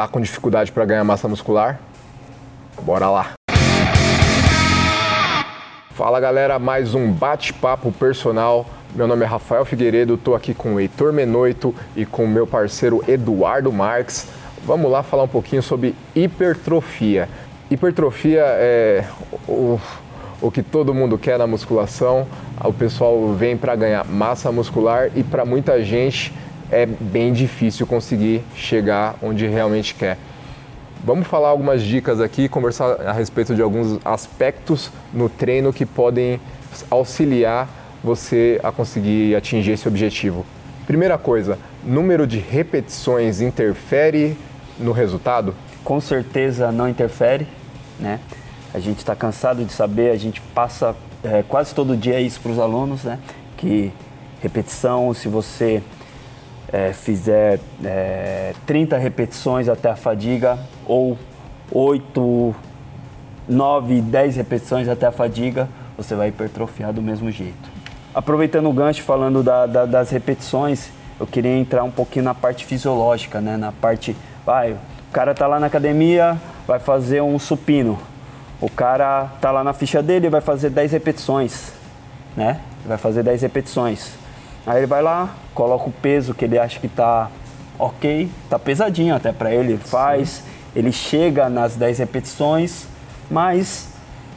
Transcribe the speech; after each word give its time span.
Tá 0.00 0.08
com 0.08 0.18
dificuldade 0.18 0.72
para 0.72 0.82
ganhar 0.86 1.04
massa 1.04 1.28
muscular? 1.28 1.78
Bora 2.80 3.10
lá! 3.10 3.32
Fala 5.90 6.18
galera, 6.18 6.58
mais 6.58 6.94
um 6.94 7.12
bate-papo 7.12 7.92
personal. 7.92 8.64
Meu 8.94 9.06
nome 9.06 9.26
é 9.26 9.28
Rafael 9.28 9.62
Figueiredo, 9.66 10.14
estou 10.14 10.34
aqui 10.34 10.54
com 10.54 10.76
o 10.76 10.80
Heitor 10.80 11.12
Menoito 11.12 11.74
e 11.94 12.06
com 12.06 12.26
meu 12.26 12.46
parceiro 12.46 13.04
Eduardo 13.06 13.70
Marques. 13.70 14.26
Vamos 14.64 14.90
lá 14.90 15.02
falar 15.02 15.24
um 15.24 15.28
pouquinho 15.28 15.62
sobre 15.62 15.94
hipertrofia. 16.14 17.28
Hipertrofia 17.70 18.40
é 18.42 19.04
o, 19.46 19.78
o 20.40 20.50
que 20.50 20.62
todo 20.62 20.94
mundo 20.94 21.18
quer 21.18 21.38
na 21.38 21.46
musculação. 21.46 22.26
O 22.64 22.72
pessoal 22.72 23.34
vem 23.34 23.54
para 23.54 23.76
ganhar 23.76 24.06
massa 24.06 24.50
muscular 24.50 25.10
e 25.14 25.22
para 25.22 25.44
muita 25.44 25.84
gente 25.84 26.32
é 26.70 26.86
bem 26.86 27.32
difícil 27.32 27.86
conseguir 27.86 28.42
chegar 28.54 29.16
onde 29.22 29.46
realmente 29.46 29.94
quer. 29.94 30.16
Vamos 31.02 31.26
falar 31.26 31.48
algumas 31.48 31.82
dicas 31.82 32.20
aqui, 32.20 32.48
conversar 32.48 33.00
a 33.00 33.12
respeito 33.12 33.54
de 33.54 33.62
alguns 33.62 33.98
aspectos 34.04 34.90
no 35.12 35.28
treino 35.28 35.72
que 35.72 35.86
podem 35.86 36.38
auxiliar 36.90 37.68
você 38.04 38.60
a 38.62 38.70
conseguir 38.70 39.34
atingir 39.34 39.72
esse 39.72 39.88
objetivo. 39.88 40.44
Primeira 40.86 41.16
coisa, 41.16 41.58
número 41.84 42.26
de 42.26 42.38
repetições 42.38 43.40
interfere 43.40 44.36
no 44.78 44.92
resultado? 44.92 45.54
Com 45.84 46.00
certeza 46.00 46.70
não 46.70 46.88
interfere, 46.88 47.46
né? 47.98 48.20
A 48.72 48.78
gente 48.78 48.98
está 48.98 49.16
cansado 49.16 49.64
de 49.64 49.72
saber, 49.72 50.10
a 50.10 50.16
gente 50.16 50.40
passa 50.54 50.94
é, 51.24 51.42
quase 51.48 51.74
todo 51.74 51.96
dia 51.96 52.20
isso 52.20 52.40
para 52.40 52.52
os 52.52 52.58
alunos, 52.58 53.04
né? 53.04 53.18
Que 53.56 53.92
repetição, 54.42 55.12
se 55.12 55.28
você 55.28 55.82
é, 56.72 56.92
fizer 56.92 57.60
é, 57.84 58.54
30 58.66 58.96
repetições 58.96 59.68
até 59.68 59.90
a 59.90 59.96
fadiga 59.96 60.58
ou 60.86 61.18
8, 61.72 62.54
9, 63.48 64.00
10 64.00 64.36
repetições 64.36 64.88
até 64.88 65.06
a 65.06 65.12
fadiga, 65.12 65.68
você 65.96 66.14
vai 66.14 66.28
hipertrofiar 66.28 66.92
do 66.92 67.02
mesmo 67.02 67.30
jeito. 67.30 67.70
Aproveitando 68.14 68.68
o 68.68 68.72
gancho, 68.72 69.02
falando 69.02 69.42
da, 69.42 69.66
da, 69.66 69.86
das 69.86 70.10
repetições, 70.10 70.90
eu 71.18 71.26
queria 71.26 71.56
entrar 71.56 71.84
um 71.84 71.90
pouquinho 71.90 72.24
na 72.24 72.34
parte 72.34 72.64
fisiológica, 72.64 73.40
né? 73.40 73.56
Na 73.56 73.70
parte, 73.70 74.16
vai, 74.44 74.72
o 74.72 75.12
cara 75.12 75.34
tá 75.34 75.46
lá 75.46 75.60
na 75.60 75.66
academia, 75.66 76.36
vai 76.66 76.78
fazer 76.78 77.20
um 77.20 77.38
supino. 77.38 77.98
O 78.60 78.68
cara 78.68 79.30
tá 79.40 79.50
lá 79.50 79.62
na 79.62 79.72
ficha 79.72 80.02
dele, 80.02 80.28
vai 80.28 80.40
fazer 80.40 80.70
10 80.70 80.92
repetições, 80.92 81.72
né? 82.36 82.60
Vai 82.84 82.98
fazer 82.98 83.22
10 83.22 83.42
repetições. 83.42 84.19
Aí 84.66 84.78
ele 84.78 84.86
vai 84.86 85.02
lá, 85.02 85.30
coloca 85.54 85.88
o 85.88 85.92
peso 85.92 86.34
que 86.34 86.44
ele 86.44 86.58
acha 86.58 86.78
que 86.78 86.88
tá 86.88 87.30
ok, 87.78 88.30
tá 88.48 88.58
pesadinho 88.58 89.14
até 89.14 89.32
para 89.32 89.52
ele, 89.54 89.72
ele 89.72 89.82
faz, 89.82 90.28
Sim. 90.28 90.42
ele 90.76 90.92
chega 90.92 91.48
nas 91.48 91.76
10 91.76 91.98
repetições, 91.98 92.86
mas 93.30 93.88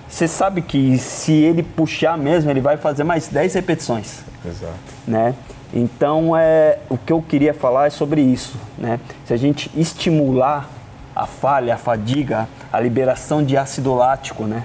você 0.08 0.28
sabe 0.28 0.62
que 0.62 0.98
se 0.98 1.34
ele 1.34 1.64
puxar 1.64 2.18
mesmo, 2.18 2.50
ele 2.50 2.62
vai 2.62 2.78
fazer 2.78 3.04
mais 3.04 3.28
10 3.28 3.56
repetições. 3.56 4.20
Exato. 4.46 4.74
Né? 5.08 5.34
Então, 5.74 6.38
é, 6.38 6.78
o 6.88 6.98
que 6.98 7.12
eu 7.12 7.22
queria 7.22 7.54
falar 7.54 7.88
é 7.88 7.90
sobre 7.90 8.22
isso. 8.22 8.58
Né? 8.78 9.00
Se 9.26 9.34
a 9.34 9.38
gente 9.38 9.72
estimular 9.76 10.70
a 11.16 11.26
falha, 11.26 11.74
a 11.74 11.78
fadiga, 11.78 12.48
a 12.72 12.80
liberação 12.80 13.44
de 13.44 13.58
ácido 13.58 13.94
lático, 13.94 14.44
né? 14.46 14.64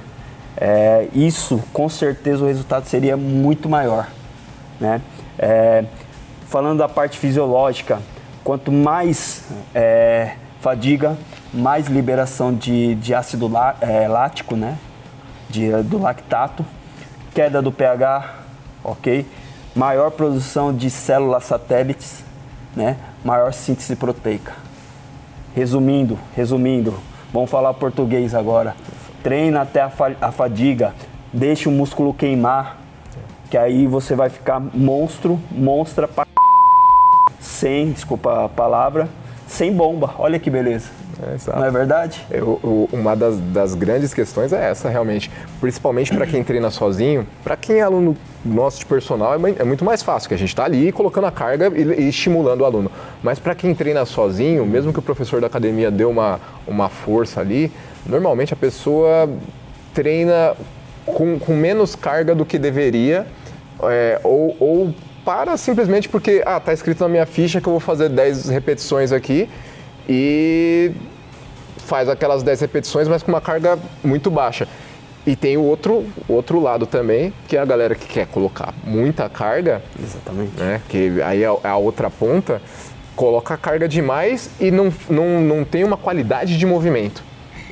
É, 0.56 1.09
isso, 1.15 1.62
com 1.72 1.89
certeza, 1.89 2.43
o 2.43 2.47
resultado 2.47 2.87
seria 2.87 3.17
muito 3.17 3.69
maior. 3.69 4.09
Né? 4.81 5.00
É, 5.39 5.84
falando 6.47 6.78
da 6.78 6.89
parte 6.89 7.19
fisiológica, 7.19 8.00
quanto 8.42 8.72
mais 8.72 9.44
é, 9.75 10.33
fadiga, 10.61 11.17
mais 11.53 11.86
liberação 11.86 12.53
de, 12.55 12.94
de 12.97 13.14
ácido 13.14 13.48
lá, 13.48 13.77
é, 13.81 14.09
lático, 14.09 14.56
né? 14.56 14.78
De, 15.48 15.70
do 15.83 15.98
lactato, 15.98 16.64
queda 17.34 17.62
do 17.62 17.70
pH, 17.70 18.34
ok? 18.82 19.27
Maior 19.75 20.10
produção 20.10 20.75
de 20.75 20.91
células 20.91 21.44
satélites, 21.44 22.25
né? 22.75 22.97
Maior 23.25 23.53
síntese 23.53 23.94
proteica. 23.94 24.53
Resumindo, 25.54 26.19
resumindo, 26.34 26.94
vamos 27.32 27.50
falar 27.50 27.75
português 27.75 28.34
agora. 28.34 28.75
Treina 29.22 29.62
até 29.62 29.81
a, 29.81 29.91
fa 29.91 30.12
a 30.21 30.32
fadiga, 30.32 30.94
deixa 31.32 31.69
o 31.69 31.72
músculo 31.72 32.15
queimar, 32.15 32.78
que 33.50 33.56
aí 33.56 33.86
você 33.86 34.14
vai 34.14 34.28
ficar 34.28 34.60
monstro, 34.60 35.38
monstra 35.50 36.06
pra 36.06 36.26
sem, 37.41 37.92
desculpa 37.92 38.44
a 38.44 38.48
palavra, 38.48 39.09
sem 39.47 39.72
bomba. 39.72 40.14
Olha 40.19 40.38
que 40.38 40.50
beleza. 40.50 40.91
É, 41.20 41.56
Não 41.56 41.64
é 41.64 41.70
verdade? 41.70 42.25
Eu, 42.31 42.60
eu, 42.62 42.88
uma 42.92 43.16
das, 43.16 43.38
das, 43.38 43.75
grandes 43.75 44.14
questões 44.14 44.53
é 44.53 44.70
essa, 44.70 44.88
realmente. 44.88 45.31
Principalmente 45.60 46.14
para 46.14 46.26
quem 46.26 46.44
treina 46.44 46.70
sozinho. 46.70 47.26
Para 47.42 47.56
quem 47.56 47.78
é 47.78 47.82
aluno 47.82 48.16
nosso 48.44 48.78
de 48.78 48.86
personal, 48.86 49.34
é, 49.34 49.54
é, 49.59 49.65
muito 49.65 49.84
mais 49.84 50.00
fácil, 50.00 50.28
que 50.28 50.34
a 50.34 50.38
gente 50.38 50.50
está 50.50 50.65
ali 50.65 50.92
colocando 50.92 51.26
a 51.26 51.32
carga 51.32 51.72
e, 51.75 52.03
e 52.03 52.09
estimulando 52.09 52.60
o 52.60 52.65
aluno. 52.65 52.91
Mas 53.20 53.41
para 53.41 53.54
quem 53.54 53.75
treina 53.75 54.04
sozinho, 54.04 54.65
mesmo 54.65 54.92
que 54.92 55.00
o 55.00 55.03
professor 55.03 55.41
da 55.41 55.48
academia 55.48 55.91
dê 55.91 56.04
uma, 56.04 56.38
uma 56.66 56.88
força 56.88 57.41
ali, 57.41 57.72
normalmente 58.06 58.53
a 58.53 58.56
pessoa 58.56 59.28
treina 59.92 60.54
com, 61.04 61.38
com 61.38 61.56
menos 61.56 61.97
carga 61.97 62.32
do 62.34 62.44
que 62.44 62.59
deveria 62.59 63.26
é, 63.84 64.21
ou, 64.25 64.56
ou 64.59 64.94
para 65.25 65.56
simplesmente 65.56 66.09
porque, 66.09 66.43
ah, 66.47 66.59
tá 66.59 66.72
escrito 66.72 67.00
na 67.00 67.09
minha 67.09 67.27
ficha 67.27 67.61
que 67.61 67.66
eu 67.66 67.72
vou 67.72 67.81
fazer 67.81 68.09
10 68.09 68.49
repetições 68.49 69.12
aqui 69.12 69.49
e 70.09 70.91
faz 71.78 72.09
aquelas 72.09 72.43
10 72.43 72.61
repetições, 72.62 73.09
mas 73.09 73.22
com 73.22 73.31
uma 73.31 73.41
carga 73.41 73.78
muito 74.03 74.31
baixa. 74.31 74.66
E 75.27 75.37
tem 75.37 75.56
o 75.59 75.62
outro, 75.62 76.06
outro 76.27 76.59
lado 76.59 76.87
também, 76.87 77.33
que 77.47 77.56
é 77.56 77.61
a 77.61 77.65
galera 77.65 77.94
que 77.94 78.06
quer 78.06 78.27
colocar 78.27 78.72
muita 78.84 79.28
carga. 79.28 79.83
Exatamente. 80.03 80.53
Né, 80.56 80.81
que 80.89 81.21
aí 81.22 81.43
é 81.43 81.47
a 81.47 81.77
outra 81.77 82.09
ponta, 82.09 82.62
coloca 83.15 83.53
a 83.53 83.56
carga 83.59 83.87
demais 83.87 84.49
e 84.59 84.71
não, 84.71 84.93
não, 85.10 85.41
não 85.41 85.65
tem 85.65 85.84
uma 85.84 85.97
qualidade 85.97 86.56
de 86.56 86.65
movimento. 86.65 87.22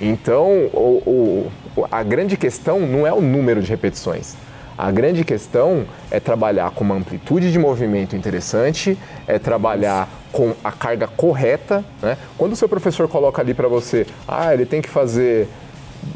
Então, 0.00 0.68
o, 0.74 1.50
o, 1.76 1.84
a 1.90 2.02
grande 2.02 2.36
questão 2.36 2.80
não 2.80 3.06
é 3.06 3.12
o 3.12 3.20
número 3.22 3.62
de 3.62 3.70
repetições. 3.70 4.36
A 4.78 4.90
grande 4.90 5.24
questão 5.24 5.86
é 6.10 6.20
trabalhar 6.20 6.70
com 6.70 6.84
uma 6.84 6.94
amplitude 6.94 7.50
de 7.50 7.58
movimento 7.58 8.14
interessante, 8.14 8.98
é 9.26 9.38
trabalhar 9.38 10.08
com 10.30 10.54
a 10.62 10.70
carga 10.70 11.06
correta. 11.06 11.82
Né? 12.02 12.18
Quando 12.36 12.52
o 12.52 12.56
seu 12.56 12.68
professor 12.68 13.08
coloca 13.08 13.40
ali 13.40 13.54
para 13.54 13.68
você, 13.68 14.06
ah, 14.28 14.52
ele 14.52 14.66
tem 14.66 14.82
que 14.82 14.88
fazer 14.88 15.48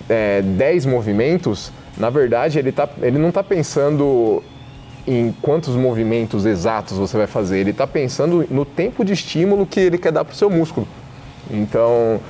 é, 0.09 0.43
10 0.43 0.85
movimentos, 0.87 1.73
na 1.97 2.11
verdade 2.11 2.59
ele, 2.59 2.71
tá, 2.71 2.89
ele 3.01 3.19
não 3.19 3.31
está 3.31 3.43
pensando 3.43 4.43
em 5.07 5.35
quantos 5.41 5.75
movimentos 5.75 6.45
exatos 6.45 6.99
você 6.99 7.17
vai 7.17 7.27
fazer, 7.27 7.59
ele 7.59 7.71
está 7.71 7.87
pensando 7.87 8.47
no 8.51 8.67
tempo 8.67 9.05
de 9.05 9.15
estímulo 9.15 9.65
que 9.67 9.81
ele 9.81 9.97
quer 9.97 10.13
dar 10.13 10.25
para 10.25 10.35
o 10.35 10.37
seu 10.37 10.51
músculo. 10.51 10.87
Então, 11.51 12.21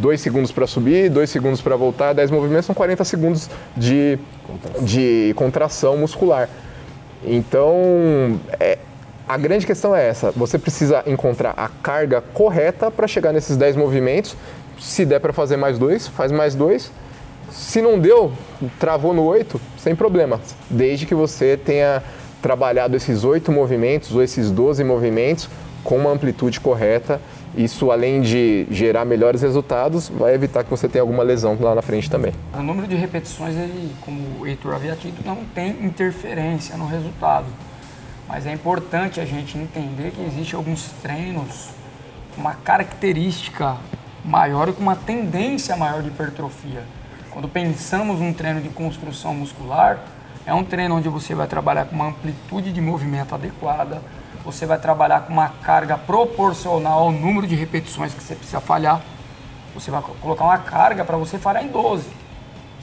2 0.00 0.20
segundos 0.20 0.52
para 0.52 0.66
subir, 0.66 1.10
2 1.10 1.28
segundos 1.28 1.60
para 1.60 1.76
voltar, 1.76 2.12
10 2.12 2.30
movimentos 2.30 2.66
são 2.66 2.74
40 2.74 3.04
segundos 3.04 3.50
de 3.76 4.18
contração, 4.46 4.84
de 4.84 5.34
contração 5.36 5.96
muscular. 5.96 6.48
Então, 7.24 8.38
é, 8.60 8.78
a 9.26 9.36
grande 9.36 9.66
questão 9.66 9.94
é 9.94 10.06
essa: 10.06 10.30
você 10.32 10.58
precisa 10.58 11.02
encontrar 11.06 11.54
a 11.56 11.68
carga 11.68 12.20
correta 12.20 12.90
para 12.90 13.06
chegar 13.06 13.32
nesses 13.32 13.56
10 13.56 13.76
movimentos. 13.76 14.36
Se 14.78 15.04
der 15.04 15.20
para 15.20 15.32
fazer 15.32 15.56
mais 15.56 15.78
dois, 15.78 16.06
faz 16.06 16.30
mais 16.30 16.54
dois. 16.54 16.90
Se 17.50 17.80
não 17.80 17.98
deu, 17.98 18.32
travou 18.80 19.14
no 19.14 19.22
8, 19.22 19.60
sem 19.78 19.94
problema. 19.94 20.40
Desde 20.68 21.06
que 21.06 21.14
você 21.14 21.56
tenha 21.56 22.02
trabalhado 22.42 22.96
esses 22.96 23.24
8 23.24 23.50
movimentos 23.52 24.14
ou 24.14 24.22
esses 24.22 24.50
12 24.50 24.82
movimentos 24.84 25.48
com 25.82 25.96
uma 25.96 26.10
amplitude 26.10 26.60
correta 26.60 27.20
isso, 27.56 27.90
além 27.90 28.20
de 28.20 28.66
gerar 28.70 29.04
melhores 29.04 29.42
resultados, 29.42 30.08
vai 30.08 30.34
evitar 30.34 30.64
que 30.64 30.70
você 30.70 30.88
tenha 30.88 31.02
alguma 31.02 31.22
lesão 31.22 31.56
lá 31.60 31.74
na 31.74 31.82
frente 31.82 32.10
também. 32.10 32.32
O 32.52 32.62
número 32.62 32.86
de 32.86 32.96
repetições, 32.96 33.54
ele, 33.56 33.94
como 34.00 34.40
o 34.40 34.46
Heitor 34.46 34.74
havia 34.74 34.96
dito, 34.96 35.22
não 35.24 35.44
tem 35.54 35.70
interferência 35.84 36.76
no 36.76 36.86
resultado. 36.86 37.46
Mas 38.28 38.46
é 38.46 38.52
importante 38.52 39.20
a 39.20 39.24
gente 39.24 39.56
entender 39.56 40.10
que 40.10 40.22
existe 40.22 40.56
alguns 40.56 40.88
treinos 41.02 41.68
com 42.34 42.40
uma 42.40 42.54
característica 42.54 43.76
maior 44.24 44.68
e 44.68 44.72
com 44.72 44.82
uma 44.82 44.96
tendência 44.96 45.76
maior 45.76 46.02
de 46.02 46.08
hipertrofia. 46.08 46.82
Quando 47.30 47.48
pensamos 47.48 48.18
num 48.20 48.32
treino 48.32 48.60
de 48.60 48.68
construção 48.70 49.34
muscular, 49.34 50.00
é 50.46 50.52
um 50.52 50.64
treino 50.64 50.96
onde 50.96 51.08
você 51.08 51.34
vai 51.34 51.46
trabalhar 51.46 51.84
com 51.86 51.94
uma 51.94 52.08
amplitude 52.08 52.72
de 52.72 52.80
movimento 52.80 53.34
adequada, 53.34 54.02
você 54.44 54.66
vai 54.66 54.78
trabalhar 54.78 55.20
com 55.22 55.32
uma 55.32 55.48
carga 55.48 55.96
proporcional 55.96 57.00
ao 57.00 57.12
número 57.12 57.46
de 57.46 57.54
repetições 57.54 58.12
que 58.12 58.22
você 58.22 58.34
precisa 58.34 58.60
falhar. 58.60 59.00
Você 59.74 59.90
vai 59.90 60.02
colocar 60.20 60.44
uma 60.44 60.58
carga 60.58 61.04
para 61.04 61.16
você 61.16 61.38
falhar 61.38 61.64
em 61.64 61.68
12. 61.68 62.04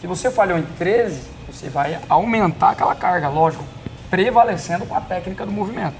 Se 0.01 0.07
você 0.07 0.31
falhou 0.31 0.57
em 0.57 0.63
13, 0.63 1.21
você 1.47 1.69
vai 1.69 1.99
aumentar 2.09 2.71
aquela 2.71 2.95
carga, 2.95 3.29
lógico, 3.29 3.63
prevalecendo 4.09 4.85
com 4.85 4.95
a 4.95 5.01
técnica 5.01 5.45
do 5.45 5.51
movimento. 5.51 5.95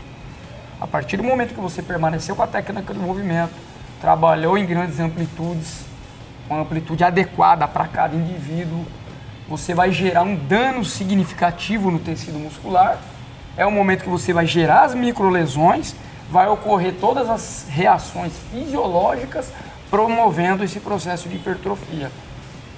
A 0.79 0.87
partir 0.87 1.17
do 1.17 1.23
momento 1.23 1.53
que 1.53 1.61
você 1.61 1.83
permaneceu 1.83 2.35
com 2.35 2.41
a 2.41 2.47
técnica 2.47 2.93
do 2.93 2.99
movimento, 2.99 3.53
trabalhou 4.01 4.57
em 4.57 4.65
grandes 4.65 4.99
amplitudes, 4.99 5.85
uma 6.49 6.61
amplitude 6.61 7.03
adequada 7.03 7.67
para 7.67 7.87
cada 7.87 8.15
indivíduo, 8.15 8.83
você 9.47 9.73
vai 9.75 9.91
gerar 9.91 10.23
um 10.23 10.35
dano 10.35 10.83
significativo 10.83 11.91
no 11.91 11.99
tecido 11.99 12.39
muscular. 12.39 12.97
É 13.57 13.65
o 13.65 13.71
momento 13.71 14.03
que 14.03 14.09
você 14.09 14.33
vai 14.33 14.45
gerar 14.45 14.83
as 14.83 14.95
microlesões, 14.95 15.95
vai 16.29 16.47
ocorrer 16.47 16.93
todas 16.99 17.29
as 17.29 17.67
reações 17.69 18.33
fisiológicas 18.51 19.49
promovendo 19.89 20.63
esse 20.63 20.79
processo 20.79 21.27
de 21.27 21.35
hipertrofia. 21.35 22.09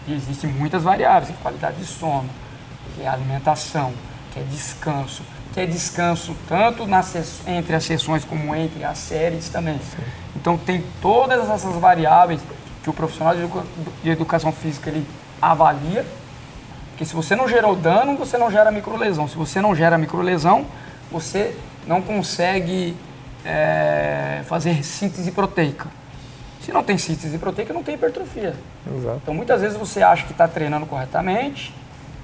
E 0.07 0.13
existem 0.13 0.49
muitas 0.49 0.83
variáveis, 0.83 1.27
que 1.27 1.33
é 1.33 1.41
qualidade 1.41 1.77
de 1.77 1.85
sono, 1.85 2.29
que 2.95 3.03
é 3.03 3.07
alimentação, 3.07 3.93
que 4.33 4.39
é 4.39 4.43
descanso, 4.43 5.23
que 5.53 5.59
é 5.59 5.65
descanso 5.65 6.35
tanto 6.47 6.87
nas, 6.87 7.15
entre 7.47 7.75
as 7.75 7.83
sessões 7.83 8.25
como 8.25 8.55
entre 8.55 8.83
as 8.83 8.97
séries 8.97 9.49
também. 9.49 9.79
Então 10.35 10.57
tem 10.57 10.83
todas 11.01 11.47
essas 11.49 11.75
variáveis 11.75 12.41
que 12.81 12.89
o 12.89 12.93
profissional 12.93 13.35
de, 13.35 13.43
educa 13.43 13.63
de 14.03 14.09
educação 14.09 14.51
física 14.51 14.89
ele 14.89 15.07
avalia, 15.41 16.05
porque 16.93 17.05
se 17.05 17.15
você 17.15 17.35
não 17.35 17.49
gerou 17.49 17.75
dano, 17.75 18.15
você 18.15 18.37
não 18.37 18.51
gera 18.51 18.69
microlesão. 18.69 19.27
Se 19.27 19.35
você 19.35 19.59
não 19.59 19.75
gera 19.75 19.97
microlesão, 19.97 20.63
você 21.11 21.57
não 21.87 22.03
consegue 22.03 22.95
é, 23.43 24.43
fazer 24.45 24.83
síntese 24.85 25.31
proteica. 25.31 25.89
Se 26.61 26.71
não 26.71 26.83
tem 26.83 26.95
síntese 26.99 27.35
proteica, 27.39 27.73
não 27.73 27.81
tem 27.81 27.95
hipertrofia. 27.95 28.53
Exato. 28.95 29.19
Então 29.23 29.33
muitas 29.33 29.61
vezes 29.61 29.75
você 29.75 30.03
acha 30.03 30.23
que 30.27 30.33
está 30.33 30.47
treinando 30.47 30.85
corretamente, 30.85 31.73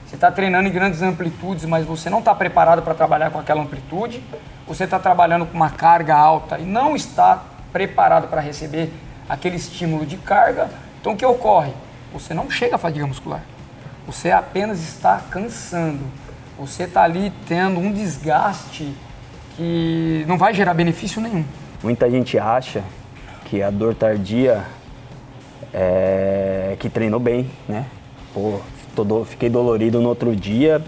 você 0.05 0.13
está 0.13 0.31
treinando 0.31 0.69
em 0.69 0.71
grandes 0.71 1.01
amplitudes, 1.01 1.65
mas 1.65 1.83
você 1.83 2.07
não 2.07 2.19
está 2.19 2.35
preparado 2.35 2.83
para 2.83 2.93
trabalhar 2.93 3.31
com 3.31 3.39
aquela 3.39 3.63
amplitude. 3.63 4.23
Você 4.67 4.83
está 4.83 4.99
trabalhando 4.99 5.47
com 5.47 5.55
uma 5.55 5.71
carga 5.71 6.15
alta 6.15 6.59
e 6.59 6.63
não 6.63 6.95
está 6.95 7.41
preparado 7.73 8.27
para 8.27 8.39
receber 8.39 8.93
aquele 9.27 9.55
estímulo 9.55 10.05
de 10.05 10.17
carga. 10.17 10.69
Então 11.01 11.13
o 11.13 11.17
que 11.17 11.25
ocorre? 11.25 11.73
Você 12.13 12.35
não 12.35 12.51
chega 12.51 12.75
à 12.75 12.77
fadiga 12.77 13.07
muscular. 13.07 13.41
Você 14.09 14.31
apenas 14.31 14.79
está 14.79 15.21
cansando. 15.29 15.99
Você 16.57 16.83
está 16.83 17.03
ali 17.03 17.31
tendo 17.47 17.79
um 17.79 17.91
desgaste 17.91 18.91
que 19.55 20.25
não 20.27 20.35
vai 20.35 20.51
gerar 20.51 20.73
benefício 20.73 21.21
nenhum. 21.21 21.45
Muita 21.83 22.09
gente 22.09 22.35
acha 22.39 22.83
que 23.45 23.61
a 23.61 23.69
dor 23.69 23.93
tardia 23.93 24.63
é 25.71 26.75
que 26.79 26.89
treinou 26.89 27.19
bem, 27.19 27.51
né? 27.67 27.85
Pô, 28.33 28.59
tô 28.95 29.23
fiquei 29.25 29.47
dolorido 29.47 30.01
no 30.01 30.09
outro 30.09 30.35
dia, 30.35 30.83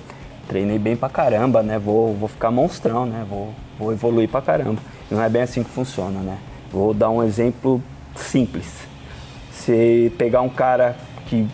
treinei 0.48 0.80
bem 0.80 0.96
pra 0.96 1.08
caramba, 1.08 1.62
né? 1.62 1.78
Vou, 1.78 2.16
vou 2.16 2.28
ficar 2.28 2.50
monstrão, 2.50 3.06
né? 3.06 3.24
Vou, 3.30 3.54
vou 3.78 3.92
evoluir 3.94 4.30
pra 4.30 4.42
caramba. 4.42 4.82
Não 5.12 5.22
é 5.22 5.30
bem 5.30 5.44
assim 5.44 5.64
que 5.64 5.70
funciona, 5.70 6.22
né? 6.22 6.40
Vou 6.72 6.92
dar 6.92 7.12
um 7.12 7.22
exemplo 7.22 7.84
simples. 8.16 8.66
Se 9.54 10.12
pegar 10.18 10.42
um 10.42 10.50
cara 10.50 10.96
que 11.28 11.48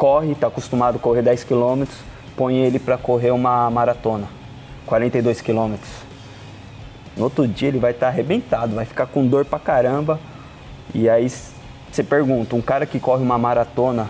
corre, 0.00 0.32
está 0.32 0.46
acostumado 0.46 0.96
a 0.96 0.98
correr 0.98 1.20
10 1.20 1.44
km, 1.44 1.84
põe 2.34 2.56
ele 2.56 2.78
para 2.78 2.96
correr 2.96 3.32
uma 3.32 3.70
maratona, 3.70 4.26
42 4.86 5.42
km. 5.42 5.74
No 7.18 7.24
outro 7.24 7.46
dia 7.46 7.68
ele 7.68 7.78
vai 7.78 7.90
estar 7.90 8.06
tá 8.06 8.12
arrebentado, 8.12 8.74
vai 8.74 8.86
ficar 8.86 9.04
com 9.04 9.26
dor 9.26 9.44
pra 9.44 9.58
caramba. 9.58 10.18
E 10.94 11.06
aí 11.06 11.28
você 11.28 12.02
pergunta, 12.02 12.56
um 12.56 12.62
cara 12.62 12.86
que 12.86 12.98
corre 12.98 13.22
uma 13.22 13.36
maratona 13.36 14.08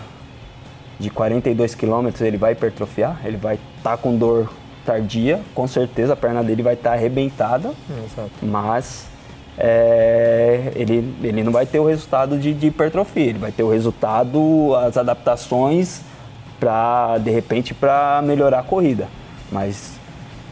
de 0.97 1.09
42 1.09 1.75
quilômetros, 1.75 2.21
ele 2.21 2.37
vai 2.37 2.53
hipertrofiar, 2.53 3.19
ele 3.25 3.35
vai 3.35 3.55
estar 3.55 3.91
tá 3.91 3.97
com 3.97 4.15
dor 4.15 4.49
tardia, 4.85 5.41
com 5.53 5.67
certeza 5.67 6.13
a 6.13 6.15
perna 6.15 6.41
dele 6.41 6.63
vai 6.63 6.75
estar 6.75 6.91
tá 6.91 6.95
arrebentada, 6.95 7.73
Exato. 8.05 8.31
mas 8.41 9.07
é, 9.63 10.71
ele, 10.75 11.13
ele 11.21 11.43
não 11.43 11.51
vai 11.51 11.67
ter 11.67 11.77
o 11.77 11.85
resultado 11.85 12.35
de, 12.39 12.51
de, 12.51 12.67
hipertrofia, 12.67 13.27
ele 13.27 13.37
vai 13.37 13.51
ter 13.51 13.61
o 13.61 13.69
resultado, 13.69 14.73
as 14.75 14.97
adaptações 14.97 16.01
para, 16.59 17.19
de 17.19 17.29
repente, 17.29 17.71
para 17.71 18.23
melhorar 18.23 18.61
a 18.61 18.63
corrida. 18.63 19.07
Mas 19.51 19.91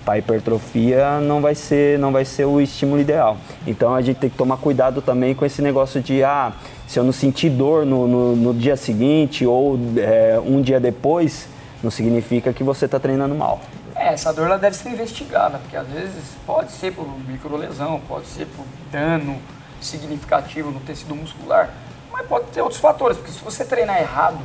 para 0.06 0.20
hipertrofia 0.20 1.20
não 1.22 1.42
vai 1.42 1.56
ser 1.56 1.98
não 1.98 2.12
vai 2.12 2.24
ser 2.24 2.46
o 2.46 2.62
estímulo 2.62 3.02
ideal. 3.02 3.38
Então 3.66 3.96
a 3.96 4.02
gente 4.02 4.18
tem 4.18 4.30
que 4.30 4.38
tomar 4.38 4.58
cuidado 4.58 5.02
também 5.02 5.34
com 5.34 5.44
esse 5.44 5.60
negócio 5.60 6.02
de 6.02 6.24
ah, 6.24 6.54
se 6.88 7.00
eu 7.00 7.04
não 7.04 7.12
sentir 7.12 7.50
dor 7.50 7.88
no, 7.88 8.08
no, 8.08 8.36
no 8.36 8.54
dia 8.54 8.76
seguinte 8.76 9.44
ou 9.44 9.80
é, 9.98 10.40
um 10.46 10.62
dia 10.62 10.80
depois, 10.80 11.48
não 11.82 11.90
significa 11.90 12.54
que 12.54 12.64
você 12.64 12.86
está 12.86 13.00
treinando 13.00 13.34
mal. 13.34 13.60
É, 14.00 14.14
essa 14.14 14.32
dor 14.32 14.46
ela 14.46 14.58
deve 14.58 14.78
ser 14.78 14.88
investigada, 14.90 15.58
porque 15.58 15.76
às 15.76 15.86
vezes 15.86 16.24
pode 16.46 16.72
ser 16.72 16.94
por 16.94 17.06
microlesão, 17.28 18.00
pode 18.08 18.28
ser 18.28 18.46
por 18.46 18.66
dano 18.90 19.42
significativo 19.82 20.72
no 20.72 20.80
tecido 20.80 21.14
muscular, 21.14 21.70
mas 22.10 22.26
pode 22.26 22.46
ter 22.46 22.62
outros 22.62 22.80
fatores, 22.80 23.18
porque 23.18 23.34
se 23.34 23.44
você 23.44 23.66
treinar 23.66 24.00
errado, 24.00 24.40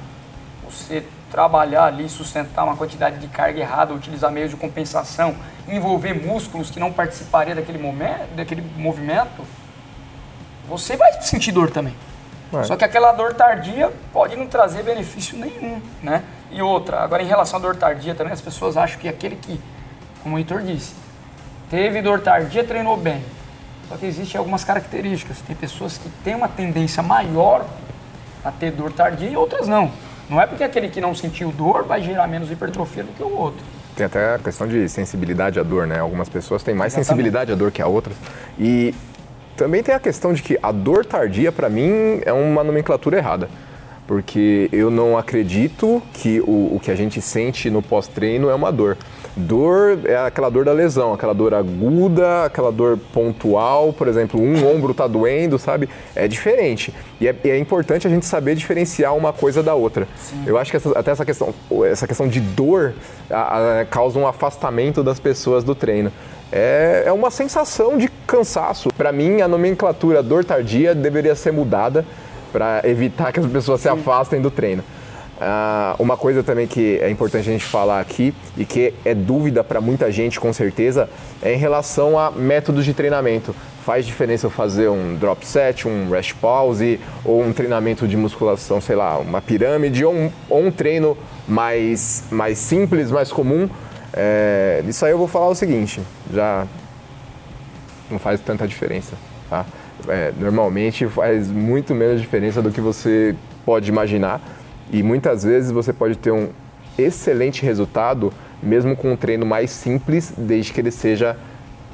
você 0.65 1.06
trabalhar 1.31 1.85
ali, 1.85 2.09
sustentar 2.09 2.65
uma 2.65 2.77
quantidade 2.77 3.19
de 3.19 3.29
carga 3.29 3.61
errada, 3.61 3.95
utilizar 3.95 4.29
meios 4.33 4.51
de 4.51 4.56
compensação, 4.56 5.37
envolver 5.69 6.15
músculos 6.15 6.69
que 6.69 6.81
não 6.81 6.93
participariam 6.93 7.55
daquele 7.55 7.79
momento, 7.79 8.35
daquele 8.35 8.62
movimento, 8.77 9.45
você 10.69 10.97
vai 10.97 11.23
sentir 11.23 11.53
dor 11.53 11.71
também. 11.71 11.95
É. 12.61 12.65
Só 12.65 12.77
que 12.77 12.85
aquela 12.85 13.12
dor 13.12 13.35
tardia 13.35 13.91
pode 14.12 14.37
não 14.37 14.47
trazer 14.47 14.83
benefício 14.83 15.39
nenhum, 15.39 15.81
né? 16.03 16.23
E 16.51 16.62
outra, 16.62 17.01
agora 17.01 17.23
em 17.23 17.27
relação 17.27 17.59
à 17.59 17.62
dor 17.62 17.77
tardia 17.77 18.15
também, 18.15 18.33
as 18.33 18.41
pessoas 18.41 18.77
acham 18.77 18.99
que 18.99 19.09
aquele 19.09 19.37
que, 19.37 19.61
como 20.23 20.37
o 20.37 20.39
Heitor 20.39 20.62
disse, 20.62 20.95
teve 21.71 22.01
dor 22.01 22.21
tardia, 22.21 22.62
treinou 22.62 22.97
bem. 22.97 23.23
Só 23.89 23.97
que 23.97 24.06
existem 24.06 24.39
algumas 24.39 24.65
características. 24.65 25.41
Tem 25.41 25.55
pessoas 25.55 25.99
que 25.99 26.09
têm 26.23 26.35
uma 26.35 26.49
tendência 26.49 27.03
maior 27.03 27.67
a 28.45 28.51
ter 28.51 28.71
dor 28.71 28.93
tardia 28.93 29.29
e 29.29 29.37
outras 29.37 29.69
não. 29.69 29.91
Não 30.29 30.41
é 30.41 30.47
porque 30.47 30.65
aquele 30.65 30.89
que 30.89 31.00
não 31.00 31.15
sentiu 31.15 31.50
dor 31.53 31.85
vai 31.85 32.03
gerar 32.03 32.27
menos 32.27 32.50
hipertrofia 32.50 33.05
do 33.05 33.12
que 33.12 33.23
o 33.23 33.37
outro. 33.37 33.62
Tem 33.95 34.07
até 34.07 34.35
a 34.35 34.39
questão 34.39 34.67
de 34.67 34.89
sensibilidade 34.89 35.61
à 35.61 35.62
dor, 35.62 35.87
né? 35.87 36.00
Algumas 36.00 36.29
pessoas 36.29 36.62
têm 36.62 36.75
mais 36.75 36.93
Exatamente. 36.93 37.07
sensibilidade 37.07 37.53
à 37.53 37.55
dor 37.55 37.71
que 37.71 37.83
a 37.83 37.87
outras. 37.87 38.17
E 38.59 38.95
também 39.56 39.83
tem 39.83 39.95
a 39.95 40.01
questão 40.01 40.33
de 40.33 40.43
que 40.43 40.59
a 40.62 40.73
dor 40.73 41.05
tardia, 41.05 41.53
para 41.53 41.69
mim, 41.69 42.21
é 42.25 42.33
uma 42.33 42.65
nomenclatura 42.65 43.17
errada. 43.19 43.49
Porque 44.06 44.69
eu 44.71 44.91
não 44.91 45.17
acredito 45.17 46.03
que 46.12 46.39
o, 46.41 46.77
o 46.77 46.81
que 46.83 46.91
a 46.91 46.95
gente 46.95 47.23
sente 47.23 47.71
no 47.71 47.81
pós-treino 47.81 48.51
é 48.51 48.55
uma 48.55 48.71
dor. 48.71 48.99
Dor 49.35 49.99
é 50.05 50.17
aquela 50.17 50.51
dor 50.51 50.65
da 50.65 50.73
lesão, 50.73 51.15
aquela 51.15 51.33
dor 51.33 51.55
aguda, 51.55 52.45
aquela 52.45 52.71
dor 52.71 52.99
pontual, 53.12 53.93
por 53.93 54.06
exemplo, 54.06 54.41
um 54.41 54.55
ombro 54.69 54.93
está 54.93 55.06
doendo, 55.06 55.59
sabe? 55.59 55.89
É 56.15 56.29
diferente. 56.29 56.93
E 57.19 57.27
é, 57.27 57.35
é, 57.45 57.59
importante 57.59 58.07
a 58.07 58.11
gente 58.11 58.27
saber 58.27 58.55
diferenciar 58.55 59.17
uma 59.17 59.33
coisa 59.33 59.62
da 59.62 59.75
outra. 59.75 60.07
Sim. 60.17 60.45
Eu 60.47 60.59
acho 60.59 60.71
que 60.71 60.76
essa, 60.76 60.90
até 60.90 61.11
essa 61.11 61.25
questão, 61.25 61.55
essa 61.90 62.07
questão 62.07 62.28
de 62.28 62.40
dor 62.40 62.93
a, 63.31 63.81
a, 63.81 63.85
causa 63.87 64.19
um 64.19 64.26
afastamento 64.26 65.02
das 65.02 65.19
pessoas 65.19 65.64
do 65.64 65.75
treino 65.75 66.12
é, 66.53 67.05
é 67.07 67.13
uma 67.13 67.31
sensação 67.31 67.97
de 67.97 68.09
cansaço. 68.27 68.91
Para 68.97 69.13
mim, 69.13 69.41
a 69.41 69.49
nomenclatura 69.49 70.23
dor 70.23 70.45
tardia 70.45 70.95
deveria 70.95 71.35
ser 71.35 71.53
mudada 71.53 72.05
para 72.53 72.81
evitar 72.85 73.33
que 73.33 73.41
as 73.41 73.47
pessoas 73.47 73.81
Sim. 73.81 73.89
se 73.89 73.89
afastem 73.89 74.41
do 74.41 74.51
treino. 74.51 74.85
Uh, 75.35 76.01
uma 76.01 76.17
coisa 76.17 76.45
também 76.45 76.65
que 76.65 76.97
é 77.03 77.11
importante 77.11 77.49
a 77.49 77.53
gente 77.53 77.65
falar 77.65 77.99
aqui 77.99 78.33
e 78.57 78.65
que 78.65 78.95
é 79.05 79.13
dúvida 79.13 79.65
para 79.65 79.81
muita 79.81 80.11
gente 80.13 80.39
com 80.39 80.53
certeza 80.53 81.09
é 81.43 81.53
em 81.53 81.57
relação 81.57 82.17
a 82.17 82.31
métodos 82.31 82.85
de 82.85 82.95
treinamento. 82.95 83.55
Faz 83.85 84.07
diferença 84.07 84.47
eu 84.47 84.51
fazer 84.51 84.89
um 84.89 85.17
drop 85.17 85.45
set, 85.45 85.89
um 85.89 86.09
rest 86.09 86.35
pause 86.41 87.01
ou 87.25 87.43
um 87.43 87.53
treinamento 87.53 88.07
de 88.07 88.17
musculação, 88.17 88.81
sei 88.81 88.95
lá, 88.95 89.19
uma 89.19 89.43
pirâmide 89.43 90.05
ou 90.05 90.15
um, 90.15 90.31
ou 90.49 90.65
um 90.67 90.71
treino 90.71 91.19
mais, 91.49 92.25
mais 92.31 92.57
simples, 92.57 93.11
mais 93.11 93.33
comum 93.33 93.69
é, 94.16 94.83
aí 95.02 95.11
eu 95.11 95.18
vou 95.18 95.28
falar 95.28 95.49
o 95.49 95.54
seguinte, 95.54 96.00
já 96.33 96.66
não 98.11 98.18
faz 98.18 98.40
tanta 98.40 98.66
diferença, 98.66 99.14
tá? 99.50 99.66
É, 100.09 100.33
normalmente 100.38 101.06
faz 101.06 101.49
muito 101.49 101.94
menos 101.94 102.21
diferença 102.21 102.61
do 102.62 102.71
que 102.71 102.80
você 102.80 103.35
pode 103.64 103.88
imaginar 103.88 104.40
e 104.92 105.02
muitas 105.02 105.42
vezes 105.42 105.71
você 105.71 105.92
pode 105.92 106.16
ter 106.16 106.30
um 106.30 106.50
excelente 106.99 107.64
resultado 107.64 108.33
mesmo 108.62 108.97
com 108.97 109.12
um 109.12 109.16
treino 109.16 109.44
mais 109.44 109.71
simples, 109.71 110.33
desde 110.37 110.73
que 110.73 110.80
ele 110.80 110.90
seja 110.90 111.37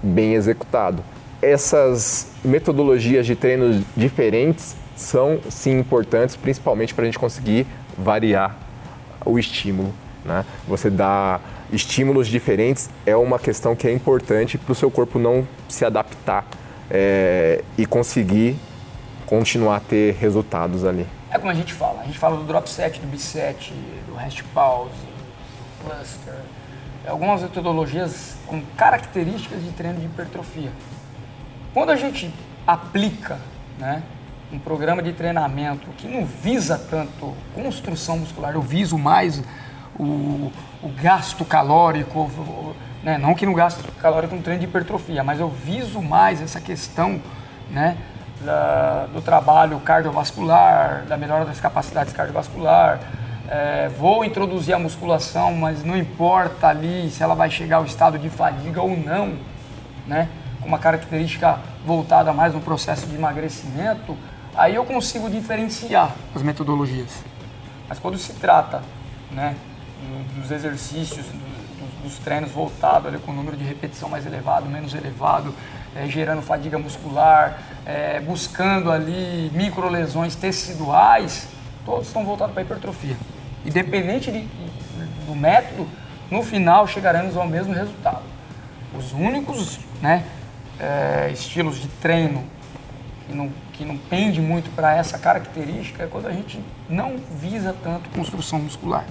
bem 0.02 0.34
executado. 0.34 1.02
Essas 1.42 2.28
metodologias 2.44 3.26
de 3.26 3.34
treinos 3.34 3.82
diferentes 3.96 4.76
são 4.94 5.40
sim 5.48 5.78
importantes, 5.78 6.36
principalmente 6.36 6.94
para 6.94 7.02
a 7.02 7.06
gente 7.06 7.18
conseguir 7.18 7.66
variar 7.96 8.56
o 9.24 9.38
estímulo. 9.38 9.92
Né? 10.24 10.44
Você 10.68 10.90
dá 10.90 11.40
estímulos 11.72 12.28
diferentes 12.28 12.90
é 13.06 13.16
uma 13.16 13.38
questão 13.38 13.76
que 13.76 13.86
é 13.86 13.92
importante 13.92 14.58
para 14.58 14.72
o 14.72 14.74
seu 14.74 14.90
corpo 14.90 15.18
não 15.18 15.46
se 15.68 15.84
adaptar 15.84 16.46
é, 16.90 17.62
e 17.78 17.86
conseguir 17.86 18.56
continuar 19.26 19.76
a 19.76 19.80
ter 19.80 20.14
resultados 20.14 20.84
ali. 20.84 21.06
É 21.30 21.38
como 21.38 21.50
a 21.50 21.54
gente 21.54 21.72
fala, 21.72 22.00
a 22.00 22.04
gente 22.04 22.18
fala 22.18 22.36
do 22.36 22.44
drop 22.44 22.68
set, 22.68 23.00
do 23.00 23.06
B7, 23.06 23.70
do 24.08 24.16
rest 24.16 24.42
pause, 24.52 24.90
do 24.90 25.84
cluster, 25.84 26.34
algumas 27.06 27.42
metodologias 27.42 28.36
com 28.46 28.60
características 28.76 29.62
de 29.62 29.70
treino 29.70 30.00
de 30.00 30.06
hipertrofia. 30.06 30.72
Quando 31.72 31.90
a 31.90 31.96
gente 31.96 32.32
aplica 32.66 33.38
né, 33.78 34.02
um 34.52 34.58
programa 34.58 35.00
de 35.00 35.12
treinamento 35.12 35.86
que 35.96 36.08
não 36.08 36.26
visa 36.26 36.76
tanto 36.76 37.32
construção 37.54 38.18
muscular, 38.18 38.54
eu 38.54 38.62
viso 38.62 38.98
mais 38.98 39.40
o, 39.98 40.52
o 40.82 40.88
gasto 41.02 41.44
calórico, 41.44 42.30
né? 43.02 43.18
não 43.18 43.34
que 43.34 43.44
no 43.46 43.54
gasto 43.54 43.84
calórico 44.00 44.34
no 44.34 44.42
treino 44.42 44.60
de 44.60 44.66
hipertrofia, 44.66 45.22
mas 45.22 45.40
eu 45.40 45.48
viso 45.48 46.00
mais 46.00 46.40
essa 46.40 46.60
questão 46.60 47.20
né? 47.70 47.96
Da, 48.40 49.06
do 49.12 49.20
trabalho 49.20 49.78
cardiovascular, 49.80 51.04
da 51.06 51.16
melhora 51.16 51.44
das 51.44 51.60
capacidades 51.60 52.12
cardiovasculares. 52.12 53.02
É, 53.48 53.90
vou 53.98 54.24
introduzir 54.24 54.74
a 54.74 54.78
musculação, 54.78 55.54
mas 55.54 55.84
não 55.84 55.96
importa 55.96 56.68
ali 56.68 57.10
se 57.10 57.22
ela 57.22 57.34
vai 57.34 57.50
chegar 57.50 57.78
ao 57.78 57.84
estado 57.84 58.18
de 58.18 58.30
fadiga 58.30 58.80
ou 58.80 58.96
não, 58.96 59.36
né? 60.06 60.28
com 60.60 60.68
uma 60.68 60.78
característica 60.78 61.58
voltada 61.84 62.32
mais 62.32 62.54
no 62.54 62.60
processo 62.60 63.06
de 63.06 63.14
emagrecimento, 63.14 64.16
aí 64.54 64.74
eu 64.74 64.84
consigo 64.84 65.28
diferenciar 65.28 66.14
as 66.34 66.42
metodologias. 66.42 67.22
Mas 67.88 67.98
quando 67.98 68.18
se 68.18 68.34
trata 68.34 68.82
né, 69.30 69.56
dos 70.36 70.50
exercícios, 70.50 71.26
dos, 71.26 72.12
dos 72.12 72.18
treinos 72.18 72.50
voltados 72.50 73.08
ali, 73.08 73.18
com 73.18 73.32
o 73.32 73.34
número 73.34 73.56
de 73.56 73.64
repetição 73.64 74.08
mais 74.08 74.26
elevado, 74.26 74.66
menos 74.66 74.94
elevado, 74.94 75.54
é, 75.94 76.06
gerando 76.06 76.42
fadiga 76.42 76.78
muscular, 76.78 77.58
é, 77.84 78.20
buscando 78.20 78.90
ali 78.90 79.50
microlesões 79.54 80.34
teciduais, 80.34 81.48
todos 81.84 82.06
estão 82.06 82.24
voltados 82.24 82.52
para 82.52 82.62
a 82.62 82.64
hipertrofia. 82.64 83.16
Independente 83.64 84.30
de, 84.30 84.48
do 85.26 85.34
método, 85.34 85.88
no 86.30 86.42
final 86.42 86.86
chegaremos 86.86 87.36
ao 87.36 87.46
mesmo 87.46 87.72
resultado. 87.72 88.22
Os 88.96 89.12
únicos 89.12 89.80
né, 90.00 90.24
é, 90.78 91.30
estilos 91.32 91.80
de 91.80 91.88
treino 91.88 92.44
que 93.26 93.34
não, 93.34 93.50
que 93.72 93.84
não 93.84 93.96
pende 93.96 94.40
muito 94.40 94.74
para 94.74 94.96
essa 94.96 95.18
característica 95.18 96.04
é 96.04 96.06
quando 96.06 96.26
a 96.26 96.32
gente 96.32 96.62
não 96.88 97.16
visa 97.40 97.74
tanto 97.82 98.08
construção 98.10 98.58
muscular. 98.58 99.04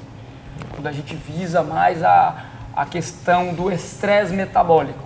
Quando 0.71 0.87
a 0.87 0.91
gente 0.91 1.15
visa 1.15 1.63
mais 1.63 2.03
a, 2.03 2.45
a 2.75 2.85
questão 2.85 3.53
do 3.53 3.71
estresse 3.71 4.33
metabólico. 4.33 5.03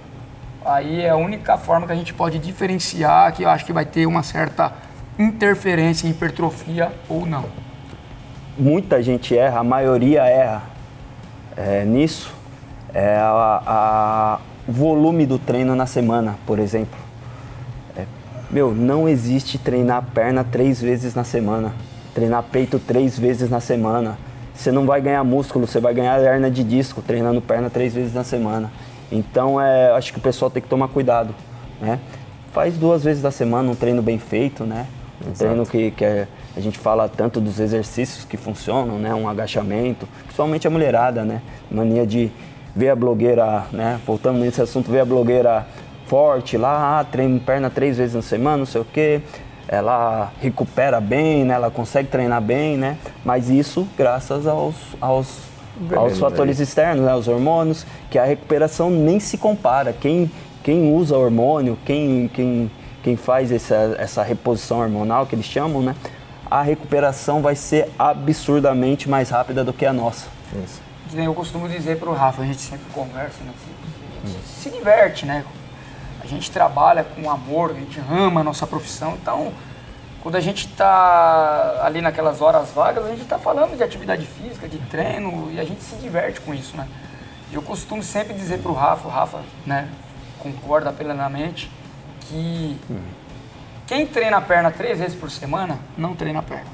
Aí 0.65 1.01
é 1.01 1.09
a 1.09 1.15
única 1.15 1.57
forma 1.57 1.85
que 1.85 1.93
a 1.93 1.95
gente 1.95 2.13
pode 2.13 2.39
diferenciar 2.39 3.33
que 3.33 3.43
eu 3.43 3.50
acho 3.50 3.65
que 3.65 3.73
vai 3.73 3.85
ter 3.85 4.05
uma 4.05 4.23
certa 4.23 4.71
interferência 5.19 6.07
em 6.07 6.12
hipertrofia 6.12 6.91
ou 7.09 7.25
não. 7.25 7.45
Muita 8.57 9.01
gente 9.01 9.38
erra, 9.38 9.59
a 9.59 9.63
maioria 9.63 10.23
erra 10.23 10.63
é, 11.57 11.83
nisso. 11.83 12.33
É 12.93 13.17
a, 13.17 14.39
volume 14.67 15.25
do 15.25 15.38
treino 15.38 15.75
na 15.75 15.85
semana, 15.85 16.35
por 16.45 16.59
exemplo. 16.59 16.97
É, 17.97 18.05
meu, 18.50 18.73
não 18.73 19.09
existe 19.09 19.57
treinar 19.57 20.03
perna 20.13 20.43
três 20.43 20.81
vezes 20.81 21.15
na 21.15 21.23
semana, 21.23 21.73
treinar 22.13 22.43
peito 22.43 22.79
três 22.79 23.17
vezes 23.17 23.50
na 23.50 23.59
semana. 23.59 24.17
Você 24.53 24.72
não 24.72 24.86
vai 24.86 25.01
ganhar 25.01 25.24
músculo, 25.24 25.65
você 25.65 25.79
vai 25.79 25.93
ganhar 25.93 26.19
hernia 26.19 26.51
de 26.51 26.63
disco 26.63 27.01
treinando 27.01 27.41
perna 27.41 27.69
três 27.69 27.93
vezes 27.93 28.13
na 28.13 28.24
semana. 28.24 28.72
Então, 29.12 29.60
é, 29.60 29.91
acho 29.91 30.12
que 30.12 30.19
o 30.19 30.22
pessoal 30.22 30.50
tem 30.50 30.62
que 30.62 30.69
tomar 30.69 30.88
cuidado, 30.88 31.33
né? 31.81 32.00
Faz 32.51 32.77
duas 32.77 33.03
vezes 33.03 33.24
na 33.24 33.31
semana 33.31 33.69
um 33.69 33.75
treino 33.75 34.01
bem 34.01 34.19
feito, 34.19 34.63
né? 34.63 34.88
Um 35.25 35.31
Exato. 35.31 35.38
treino 35.38 35.65
que, 35.65 35.91
que 35.91 36.05
é, 36.05 36.27
a 36.55 36.60
gente 36.60 36.77
fala 36.77 37.10
tanto 37.10 37.41
dos 37.41 37.60
exercícios 37.60 38.25
que 38.25 38.38
funcionam, 38.38 39.00
né? 39.00 39.13
Um 39.13 39.27
agachamento, 39.27 40.07
principalmente 40.24 40.67
a 40.67 40.69
mulherada, 40.69 41.24
né? 41.24 41.41
Mania 41.69 42.05
de 42.05 42.31
ver 42.75 42.89
a 42.89 42.95
blogueira, 42.95 43.65
né? 43.72 44.00
Voltando 44.05 44.39
nesse 44.39 44.62
assunto, 44.62 44.91
ver 44.91 45.00
a 45.00 45.05
blogueira 45.05 45.65
forte 46.05 46.57
lá, 46.57 47.00
ah, 47.00 47.03
treino 47.03 47.39
perna 47.39 47.69
três 47.69 47.98
vezes 47.98 48.13
na 48.13 48.22
semana, 48.22 48.57
não 48.57 48.65
sei 48.65 48.81
o 48.81 48.86
quê. 48.86 49.22
Ela 49.67 50.32
recupera 50.41 51.00
bem, 51.00 51.46
né? 51.46 51.53
Ela 51.53 51.72
consegue 51.72 52.10
treinar 52.10 52.41
bem, 52.41 52.77
né? 52.77 52.98
Mas 53.24 53.50
isso 53.50 53.88
graças 53.98 54.46
aos, 54.46 54.75
aos, 55.00 55.39
aos 55.96 56.20
fatores 56.20 56.60
externos, 56.60 57.05
né? 57.05 57.15
Os 57.15 57.27
hormônios, 57.27 57.86
que 58.10 58.20
a 58.20 58.25
recuperação 58.25 58.89
nem 58.89 59.20
se 59.20 59.38
compara. 59.38 59.93
Quem, 59.93 60.29
quem 60.63 60.93
usa 60.93 61.17
hormônio, 61.17 61.77
quem, 61.86 62.29
quem, 62.34 62.72
quem 63.01 63.15
faz 63.15 63.51
essa, 63.51 63.96
essa 63.98 64.24
reposição 64.24 64.79
hormonal 64.79 65.25
que 65.25 65.36
eles 65.36 65.46
chamam, 65.46 65.82
né? 65.82 65.96
A 66.50 66.62
recuperação 66.62 67.41
vai 67.41 67.55
ser 67.55 67.89
absurdamente 67.98 69.10
mais 69.10 69.29
rápida 69.29 69.63
do 69.63 69.74
que 69.74 69.86
a 69.86 69.93
nossa. 69.93 70.27
Isso 70.63 70.82
eu 71.22 71.34
costumo 71.34 71.70
dizer 71.70 72.00
para 72.00 72.10
o 72.10 72.13
Rafa, 72.13 72.41
a 72.41 72.46
gente 72.46 72.62
sempre 72.62 72.86
conversa, 72.91 73.43
né? 73.43 73.51
A 74.24 74.27
gente 74.27 74.48
se 74.48 74.70
diverte, 74.70 75.25
né? 75.25 75.43
A 76.24 76.27
gente 76.27 76.50
trabalha 76.50 77.03
com 77.03 77.30
amor, 77.30 77.72
a 77.72 77.74
gente 77.74 78.00
ama 78.10 78.42
a 78.42 78.44
nossa 78.44 78.65
profissão, 78.65 79.18
então 79.22 79.51
quando 80.22 80.38
a 80.38 80.39
gente 80.39 80.68
está 80.68 81.82
ali 81.84 82.01
naquelas 82.01 82.42
horas 82.42 82.70
vagas, 82.70 83.06
a 83.06 83.10
gente 83.10 83.24
está 83.24 83.38
falando 83.38 83.75
de 83.75 83.84
atividade 83.84 84.25
física, 84.25 84.70
de 84.70 84.77
treino, 84.77 85.51
e 85.51 85.60
a 85.60 85.65
gente 85.65 85.84
se 85.84 85.98
diverte 85.98 86.39
com 86.39 86.53
isso, 86.53 86.77
né? 86.77 86.88
Eu 87.51 87.62
costumo 87.62 88.01
sempre 88.01 88.34
dizer 88.34 88.60
para 88.60 88.72
o 88.72 88.74
Rafa, 88.74 89.08
o 89.08 89.12
Rafa 89.12 89.42
né, 89.65 89.89
concorda 90.39 90.94
plenamente, 90.94 91.70
que 92.22 92.77
quem 93.86 94.08
treina 94.08 94.38
a 94.38 94.42
perna 94.42 94.72
três 94.72 94.98
vezes 94.98 95.13
por 95.13 95.30
semana, 95.30 95.77
não 95.98 96.15
treina 96.15 96.39
a 96.39 96.42
perna. 96.42 96.72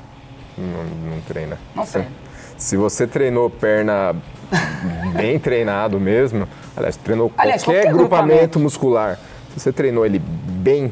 Não, 0.56 0.84
não 1.15 1.22
treina. 1.22 1.58
Não 1.74 1.86
treina. 1.88 2.12
Se 2.56 2.77
você 2.77 3.08
treinou 3.08 3.50
perna 3.50 4.15
bem 5.15 5.39
treinado 5.39 6.00
mesmo, 6.00 6.48
aliás, 6.77 6.96
treinou 6.98 7.32
aliás, 7.36 7.63
qualquer, 7.63 7.82
qualquer 7.82 7.98
grupamento, 7.98 8.29
grupamento 8.29 8.60
muscular, 8.60 9.20
se 9.53 9.60
você 9.60 9.72
treinou 9.72 10.06
ele 10.06 10.20
bem, 10.20 10.91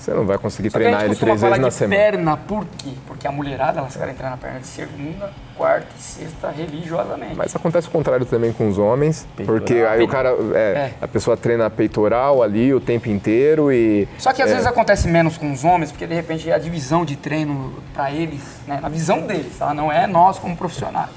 você 0.00 0.14
não 0.14 0.24
vai 0.24 0.38
conseguir 0.38 0.70
Só 0.70 0.78
treinar 0.78 1.04
ele 1.04 1.14
três 1.14 1.40
vezes 1.40 1.58
na 1.58 1.70
semana. 1.70 2.00
perna, 2.00 2.36
por 2.36 2.64
quê? 2.64 2.90
Porque 3.06 3.26
a 3.26 3.32
mulherada, 3.32 3.80
elas 3.80 3.94
querem 3.94 4.14
treinar 4.14 4.38
perna 4.38 4.60
de 4.60 4.66
segunda, 4.66 5.30
quarta 5.56 5.88
e 5.98 6.02
sexta 6.02 6.50
religiosamente. 6.50 7.34
Mas 7.36 7.54
acontece 7.54 7.88
o 7.88 7.90
contrário 7.90 8.24
também 8.24 8.50
com 8.50 8.66
os 8.66 8.78
homens, 8.78 9.26
peitoral. 9.36 9.60
porque 9.60 9.74
aí 9.74 10.02
o 10.02 10.08
cara, 10.08 10.34
é, 10.54 10.58
é. 10.58 10.94
a 11.02 11.06
pessoa 11.06 11.36
treina 11.36 11.68
peitoral 11.68 12.42
ali 12.42 12.72
o 12.72 12.80
tempo 12.80 13.10
inteiro 13.10 13.70
e... 13.70 14.08
Só 14.18 14.32
que 14.32 14.40
às 14.40 14.48
é. 14.50 14.54
vezes 14.54 14.66
acontece 14.66 15.06
menos 15.06 15.36
com 15.36 15.52
os 15.52 15.64
homens, 15.64 15.92
porque 15.92 16.06
de 16.06 16.14
repente 16.14 16.50
a 16.50 16.58
divisão 16.58 17.04
de 17.04 17.16
treino 17.16 17.74
para 17.92 18.10
eles, 18.10 18.42
né, 18.66 18.78
na 18.80 18.88
visão 18.88 19.26
deles, 19.26 19.58
tá? 19.58 19.74
não 19.74 19.92
é 19.92 20.06
nós 20.06 20.38
como 20.38 20.56
profissionais. 20.56 21.10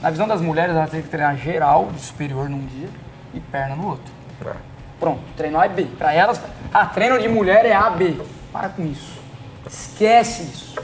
Na 0.00 0.10
visão 0.10 0.28
das 0.28 0.40
mulheres, 0.40 0.76
elas 0.76 0.90
têm 0.90 1.02
que 1.02 1.08
treinar 1.08 1.36
geral, 1.36 1.88
de 1.92 2.00
superior 2.00 2.48
num 2.48 2.64
dia 2.66 2.88
e 3.34 3.40
perna 3.40 3.74
no 3.74 3.88
outro. 3.88 4.12
É. 4.44 4.75
Pronto, 4.98 5.20
treino 5.36 5.58
A 5.58 5.66
e 5.66 5.68
B. 5.68 5.84
Para 5.98 6.12
elas, 6.12 6.40
ah, 6.72 6.86
treino 6.86 7.18
de 7.18 7.28
mulher 7.28 7.64
é 7.64 7.74
A, 7.74 7.90
B. 7.90 8.16
Para 8.52 8.68
com 8.70 8.84
isso. 8.84 9.20
Esquece 9.66 10.42
isso. 10.42 10.76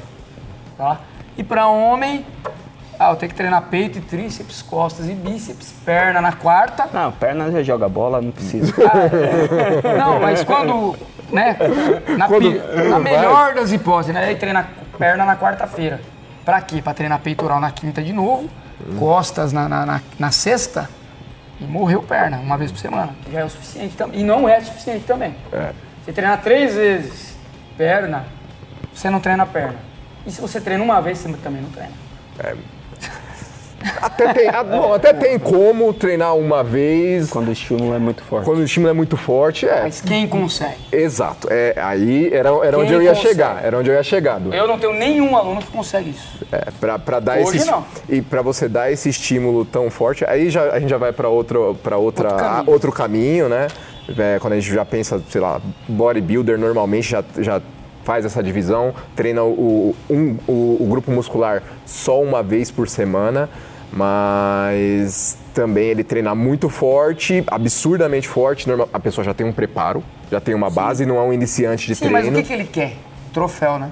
Tá? 0.76 0.98
E 1.36 1.42
para 1.42 1.66
homem, 1.66 2.26
ah, 2.98 3.10
eu 3.10 3.16
tenho 3.16 3.30
que 3.30 3.36
treinar 3.36 3.62
peito 3.62 3.98
e 3.98 4.00
tríceps, 4.02 4.60
costas 4.60 5.08
e 5.08 5.14
bíceps. 5.14 5.72
Perna 5.84 6.20
na 6.20 6.32
quarta. 6.32 6.88
Não, 6.92 7.10
perna 7.12 7.50
já 7.50 7.62
joga 7.62 7.88
bola, 7.88 8.20
não 8.20 8.30
precisa. 8.30 8.72
Ah. 8.82 9.96
Não, 9.96 10.20
mas 10.20 10.44
quando, 10.44 10.94
né, 11.30 11.56
na, 12.18 12.28
quando, 12.28 12.50
na 12.88 12.98
melhor 12.98 13.54
das 13.54 13.72
hipóteses, 13.72 14.14
né, 14.14 14.24
aí 14.24 14.36
treina 14.36 14.68
perna 14.98 15.24
na 15.24 15.36
quarta-feira. 15.36 16.00
Para 16.44 16.60
quê? 16.60 16.82
Para 16.82 16.92
treinar 16.92 17.18
peitoral 17.20 17.60
na 17.60 17.70
quinta 17.70 18.02
de 18.02 18.12
novo, 18.12 18.50
costas 18.98 19.52
na, 19.52 19.68
na, 19.68 19.86
na, 19.86 20.00
na 20.18 20.30
sexta 20.30 20.88
e 21.62 21.66
morreu 21.66 22.02
perna 22.02 22.38
uma 22.38 22.58
vez 22.58 22.70
por 22.70 22.78
semana. 22.78 23.14
Já 23.30 23.40
é 23.40 23.44
o 23.44 23.50
suficiente 23.50 23.96
também. 23.96 24.20
E 24.20 24.24
não 24.24 24.48
é 24.48 24.60
suficiente 24.60 25.04
também. 25.04 25.34
É. 25.52 25.72
Você 26.04 26.12
treinar 26.12 26.42
três 26.42 26.74
vezes 26.74 27.36
perna, 27.76 28.24
você 28.92 29.08
não 29.08 29.20
treina 29.20 29.46
perna. 29.46 29.78
E 30.26 30.30
se 30.30 30.40
você 30.40 30.60
treina 30.60 30.82
uma 30.82 31.00
vez, 31.00 31.18
você 31.18 31.32
também 31.34 31.62
não 31.62 31.70
treina. 31.70 31.92
É. 32.38 32.54
Até 34.00 34.32
tem, 34.32 34.50
bom, 34.70 34.94
até 34.94 35.12
tem 35.12 35.38
como 35.38 35.92
treinar 35.92 36.36
uma 36.36 36.62
vez. 36.62 37.30
Quando 37.30 37.48
o 37.48 37.52
estímulo 37.52 37.94
é 37.94 37.98
muito 37.98 38.22
forte. 38.22 38.44
Quando 38.44 38.58
o 38.58 38.64
estímulo 38.64 38.90
é 38.90 38.92
muito 38.92 39.16
forte, 39.16 39.68
é. 39.68 39.82
Mas 39.82 40.00
quem 40.00 40.26
consegue? 40.26 40.78
Exato. 40.90 41.48
É, 41.50 41.74
aí 41.76 42.32
era, 42.32 42.50
era 42.64 42.78
onde 42.78 42.92
eu 42.92 43.02
ia 43.02 43.10
consegue? 43.10 43.28
chegar. 43.28 43.64
Era 43.64 43.78
onde 43.78 43.90
eu 43.90 43.94
ia 43.94 44.02
chegar. 44.02 44.40
Eu 44.52 44.66
não 44.66 44.78
tenho 44.78 44.92
nenhum 44.92 45.36
aluno 45.36 45.60
que 45.60 45.70
consegue 45.70 46.10
isso. 46.10 46.44
É, 46.50 46.68
pra, 46.80 46.98
pra 46.98 47.20
dar 47.20 47.38
Hoje 47.38 47.58
esse. 47.58 47.70
Não. 47.70 47.84
E 48.08 48.20
para 48.22 48.42
você 48.42 48.68
dar 48.68 48.90
esse 48.90 49.08
estímulo 49.08 49.64
tão 49.64 49.90
forte, 49.90 50.24
aí 50.24 50.50
já, 50.50 50.70
a 50.70 50.80
gente 50.80 50.90
já 50.90 50.98
vai 50.98 51.12
para 51.12 51.28
outro, 51.28 51.76
pra 51.82 51.96
outra, 51.96 52.28
outro, 52.28 52.38
caminho. 52.38 52.70
outro 52.70 52.92
caminho, 52.92 53.48
né? 53.48 53.68
É, 54.18 54.38
quando 54.40 54.54
a 54.54 54.60
gente 54.60 54.72
já 54.72 54.84
pensa, 54.84 55.22
sei 55.30 55.40
lá, 55.40 55.60
bodybuilder 55.88 56.58
normalmente 56.58 57.08
já, 57.08 57.24
já 57.38 57.62
faz 58.04 58.24
essa 58.24 58.42
divisão, 58.42 58.92
treina 59.14 59.42
o, 59.44 59.94
um, 60.10 60.36
o, 60.46 60.76
o 60.80 60.86
grupo 60.88 61.10
muscular 61.10 61.62
só 61.86 62.20
uma 62.20 62.42
vez 62.42 62.70
por 62.70 62.88
semana 62.88 63.48
mas 63.92 65.36
também 65.52 65.88
ele 65.88 66.02
treina 66.02 66.34
muito 66.34 66.68
forte, 66.68 67.44
absurdamente 67.46 68.26
forte. 68.26 68.66
A 68.92 68.98
pessoa 68.98 69.24
já 69.24 69.34
tem 69.34 69.46
um 69.46 69.52
preparo, 69.52 70.02
já 70.30 70.40
tem 70.40 70.54
uma 70.54 70.70
Sim. 70.70 70.76
base, 70.76 71.06
não 71.06 71.16
é 71.18 71.22
um 71.22 71.32
iniciante 71.32 71.86
de 71.86 71.94
Sim, 71.94 72.08
treino. 72.08 72.18
Mas 72.18 72.28
o 72.28 72.32
que, 72.32 72.42
que 72.42 72.52
ele 72.52 72.64
quer? 72.64 72.94
Troféu, 73.32 73.78
né? 73.78 73.90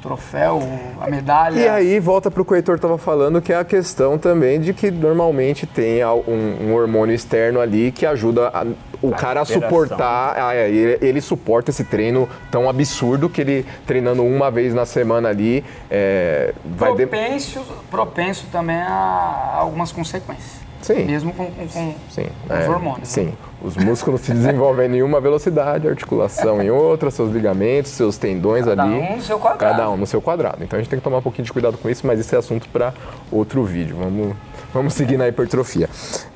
troféu, 0.00 0.60
a 1.00 1.08
medalha. 1.08 1.58
E 1.58 1.68
aí 1.68 2.00
volta 2.00 2.30
para 2.30 2.42
o 2.42 2.44
que 2.44 2.52
o 2.52 2.56
Heitor 2.56 2.76
estava 2.76 2.98
falando, 2.98 3.40
que 3.40 3.52
é 3.52 3.56
a 3.56 3.64
questão 3.64 4.18
também 4.18 4.60
de 4.60 4.72
que 4.72 4.90
normalmente 4.90 5.66
tem 5.66 6.04
um, 6.04 6.68
um 6.68 6.74
hormônio 6.74 7.14
externo 7.14 7.60
ali 7.60 7.92
que 7.92 8.04
ajuda 8.04 8.48
a, 8.48 8.66
o 9.02 9.10
cara 9.10 9.44
suportar, 9.44 10.36
ah, 10.38 10.54
é, 10.54 10.70
ele, 10.70 10.98
ele, 11.00 11.20
suporta 11.20 11.70
esse 11.70 11.84
treino 11.84 12.28
tão 12.50 12.68
absurdo 12.68 13.28
que 13.28 13.40
ele 13.40 13.66
treinando 13.86 14.22
uma 14.22 14.50
vez 14.50 14.72
na 14.72 14.86
semana 14.86 15.28
ali 15.28 15.64
é, 15.90 16.54
vai 16.64 16.94
propenso, 16.94 17.60
de... 17.60 17.90
propenso 17.90 18.46
também 18.52 18.76
a 18.76 19.56
algumas 19.58 19.90
consequências. 19.90 20.62
Sim. 20.82 21.04
Mesmo 21.04 21.32
com, 21.32 21.46
com, 21.46 21.68
com 21.68 21.94
sim, 22.10 22.26
os 22.44 22.50
é, 22.50 22.68
hormônios. 22.68 23.08
Sim. 23.08 23.26
Né? 23.26 23.32
Os 23.62 23.76
músculos 23.76 24.20
se 24.22 24.32
desenvolvem 24.32 24.96
em 24.96 25.02
uma 25.02 25.20
velocidade, 25.20 25.86
a 25.86 25.90
articulação 25.90 26.60
em 26.60 26.70
outra, 26.70 27.10
seus 27.10 27.32
ligamentos, 27.32 27.92
seus 27.92 28.18
tendões 28.18 28.64
cada 28.64 28.82
ali. 28.82 29.00
Cada 29.00 29.12
um 29.12 29.16
no 29.16 29.22
seu 29.22 29.38
quadrado. 29.38 29.76
Cada 29.76 29.90
um 29.90 29.96
no 29.96 30.06
seu 30.06 30.20
quadrado. 30.20 30.64
Então 30.64 30.76
a 30.76 30.82
gente 30.82 30.90
tem 30.90 30.98
que 30.98 31.04
tomar 31.04 31.18
um 31.18 31.22
pouquinho 31.22 31.44
de 31.44 31.52
cuidado 31.52 31.78
com 31.78 31.88
isso, 31.88 32.04
mas 32.04 32.18
esse 32.18 32.34
é 32.34 32.38
assunto 32.38 32.68
para 32.68 32.92
outro 33.30 33.62
vídeo. 33.62 33.96
Vamos, 33.96 34.36
vamos 34.74 34.94
seguir 34.94 35.16
na 35.16 35.28
hipertrofia. 35.28 35.88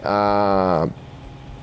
Ah, 0.02 0.86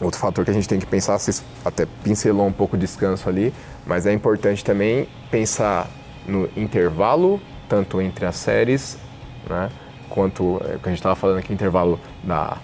outro 0.03 0.19
fator 0.19 0.45
que 0.45 0.51
a 0.51 0.53
gente 0.53 0.67
tem 0.67 0.79
que 0.79 0.85
pensar, 0.85 1.17
você 1.17 1.43
até 1.63 1.85
pincelou 2.03 2.45
um 2.45 2.51
pouco 2.51 2.75
o 2.75 2.79
descanso 2.79 3.27
ali, 3.29 3.53
mas 3.85 4.05
é 4.05 4.13
importante 4.13 4.63
também 4.63 5.07
pensar 5.31 5.89
no 6.27 6.49
intervalo, 6.55 7.41
tanto 7.67 8.01
entre 8.01 8.25
as 8.25 8.35
séries, 8.35 8.97
né, 9.49 9.69
quanto 10.09 10.61
é, 10.65 10.77
que 10.77 10.85
a 10.85 10.89
gente 10.89 10.99
estava 10.99 11.15
falando 11.15 11.39
aqui, 11.39 11.53
intervalo 11.53 11.99
da 12.23 12.57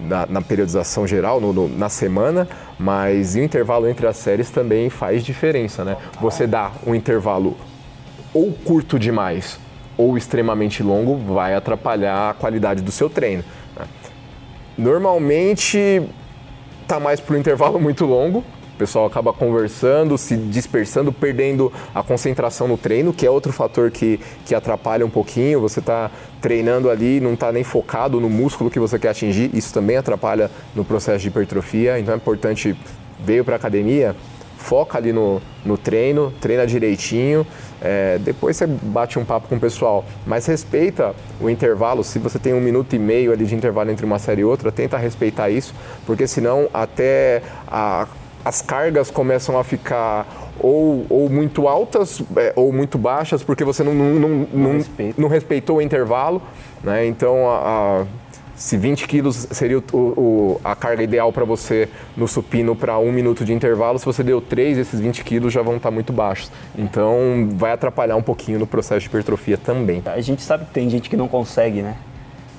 na, 0.00 0.26
na 0.26 0.40
periodização 0.40 1.06
geral, 1.06 1.40
no, 1.40 1.52
no, 1.52 1.68
na 1.68 1.88
semana, 1.88 2.48
mas 2.78 3.34
o 3.34 3.40
intervalo 3.40 3.88
entre 3.88 4.06
as 4.06 4.16
séries 4.16 4.50
também 4.50 4.88
faz 4.88 5.22
diferença, 5.22 5.84
né? 5.84 5.96
Você 6.20 6.46
dá 6.46 6.72
um 6.86 6.94
intervalo 6.94 7.56
ou 8.32 8.52
curto 8.52 8.98
demais 8.98 9.58
ou 9.96 10.16
extremamente 10.16 10.82
longo, 10.82 11.16
vai 11.16 11.54
atrapalhar 11.54 12.30
a 12.30 12.34
qualidade 12.34 12.80
do 12.80 12.90
seu 12.90 13.10
treino. 13.10 13.44
Né? 13.76 13.84
Normalmente 14.78 16.02
tá 16.94 17.00
mais 17.00 17.20
para 17.20 17.34
o 17.34 17.38
intervalo 17.38 17.78
muito 17.80 18.04
longo, 18.04 18.44
pessoal 18.80 19.04
acaba 19.04 19.30
conversando, 19.30 20.16
se 20.16 20.34
dispersando, 20.34 21.12
perdendo 21.12 21.70
a 21.94 22.02
concentração 22.02 22.66
no 22.66 22.78
treino, 22.78 23.12
que 23.12 23.26
é 23.26 23.30
outro 23.30 23.52
fator 23.52 23.90
que, 23.90 24.18
que 24.46 24.54
atrapalha 24.54 25.04
um 25.04 25.10
pouquinho. 25.10 25.60
Você 25.60 25.80
está 25.80 26.10
treinando 26.40 26.88
ali, 26.88 27.20
não 27.20 27.34
está 27.34 27.52
nem 27.52 27.62
focado 27.62 28.18
no 28.18 28.30
músculo 28.30 28.70
que 28.70 28.80
você 28.80 28.98
quer 28.98 29.10
atingir, 29.10 29.54
isso 29.54 29.74
também 29.74 29.98
atrapalha 29.98 30.50
no 30.74 30.82
processo 30.82 31.18
de 31.18 31.28
hipertrofia. 31.28 32.00
Então 32.00 32.14
é 32.14 32.16
importante, 32.16 32.74
veio 33.22 33.44
para 33.44 33.56
academia, 33.56 34.16
foca 34.60 34.98
ali 34.98 35.12
no, 35.12 35.40
no 35.64 35.76
treino, 35.76 36.32
treina 36.40 36.66
direitinho, 36.66 37.46
é, 37.80 38.18
depois 38.18 38.56
você 38.56 38.66
bate 38.66 39.18
um 39.18 39.24
papo 39.24 39.48
com 39.48 39.56
o 39.56 39.60
pessoal, 39.60 40.04
mas 40.26 40.46
respeita 40.46 41.14
o 41.40 41.48
intervalo, 41.48 42.04
se 42.04 42.18
você 42.18 42.38
tem 42.38 42.52
um 42.52 42.60
minuto 42.60 42.94
e 42.94 42.98
meio 42.98 43.32
ali 43.32 43.46
de 43.46 43.54
intervalo 43.54 43.90
entre 43.90 44.04
uma 44.04 44.18
série 44.18 44.42
e 44.42 44.44
outra, 44.44 44.70
tenta 44.70 44.96
respeitar 44.98 45.50
isso, 45.50 45.74
porque 46.06 46.26
senão 46.26 46.68
até 46.72 47.42
a, 47.66 48.06
as 48.44 48.60
cargas 48.60 49.10
começam 49.10 49.58
a 49.58 49.64
ficar 49.64 50.26
ou, 50.58 51.06
ou 51.08 51.28
muito 51.30 51.66
altas 51.66 52.22
é, 52.36 52.52
ou 52.54 52.70
muito 52.70 52.98
baixas 52.98 53.42
porque 53.42 53.64
você 53.64 53.82
não, 53.82 53.94
não, 53.94 54.14
não, 54.14 54.28
não, 54.52 54.84
não 55.16 55.28
respeitou 55.28 55.78
o 55.78 55.82
intervalo. 55.82 56.42
Né? 56.82 57.06
Então, 57.06 57.48
a, 57.48 57.56
a, 57.56 58.06
se 58.60 58.76
20 58.76 59.08
quilos 59.08 59.48
seria 59.52 59.78
o, 59.78 59.82
o, 59.96 60.60
a 60.62 60.74
carga 60.74 61.02
ideal 61.02 61.32
para 61.32 61.46
você 61.46 61.88
no 62.14 62.28
supino 62.28 62.76
para 62.76 62.98
um 62.98 63.10
minuto 63.10 63.42
de 63.42 63.54
intervalo, 63.54 63.98
se 63.98 64.04
você 64.04 64.22
deu 64.22 64.38
3, 64.38 64.76
esses 64.76 65.00
20 65.00 65.24
quilos 65.24 65.50
já 65.50 65.62
vão 65.62 65.76
estar 65.76 65.88
tá 65.88 65.94
muito 65.94 66.12
baixos. 66.12 66.52
Então, 66.76 67.48
vai 67.52 67.72
atrapalhar 67.72 68.16
um 68.16 68.22
pouquinho 68.22 68.58
no 68.58 68.66
processo 68.66 69.00
de 69.00 69.06
hipertrofia 69.06 69.56
também. 69.56 70.02
A 70.04 70.20
gente 70.20 70.42
sabe 70.42 70.66
que 70.66 70.72
tem 70.72 70.90
gente 70.90 71.08
que 71.08 71.16
não 71.16 71.26
consegue, 71.26 71.80
né? 71.80 71.96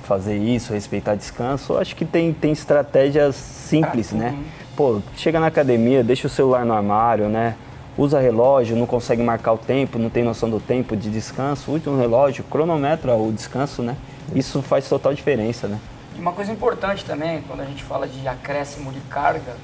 Fazer 0.01 0.35
isso, 0.35 0.73
respeitar 0.73 1.13
descanso. 1.13 1.77
Acho 1.77 1.95
que 1.95 2.03
tem, 2.03 2.33
tem 2.33 2.51
estratégias 2.51 3.35
simples, 3.35 4.11
né? 4.11 4.35
pô, 4.75 4.99
chega 5.15 5.39
na 5.39 5.45
academia, 5.45 6.03
deixa 6.03 6.25
o 6.25 6.29
celular 6.31 6.65
no 6.65 6.73
armário, 6.73 7.29
né? 7.29 7.53
Usa 7.95 8.19
relógio, 8.19 8.75
não 8.75 8.87
consegue 8.87 9.21
marcar 9.21 9.53
o 9.53 9.57
tempo, 9.59 9.99
não 9.99 10.09
tem 10.09 10.23
noção 10.23 10.49
do 10.49 10.59
tempo 10.59 10.97
de 10.97 11.11
descanso, 11.11 11.71
use 11.71 11.87
um 11.87 11.99
relógio, 11.99 12.43
cronometra 12.45 13.13
o 13.13 13.31
descanso, 13.31 13.83
né? 13.83 13.95
Isso 14.33 14.63
faz 14.63 14.89
total 14.89 15.13
diferença, 15.13 15.67
né? 15.67 15.77
E 16.15 16.19
uma 16.19 16.33
coisa 16.33 16.51
importante 16.51 17.05
também, 17.05 17.41
quando 17.43 17.61
a 17.61 17.65
gente 17.65 17.83
fala 17.83 18.07
de 18.07 18.27
acréscimo 18.27 18.91
de 18.91 18.99
carga, 19.01 19.55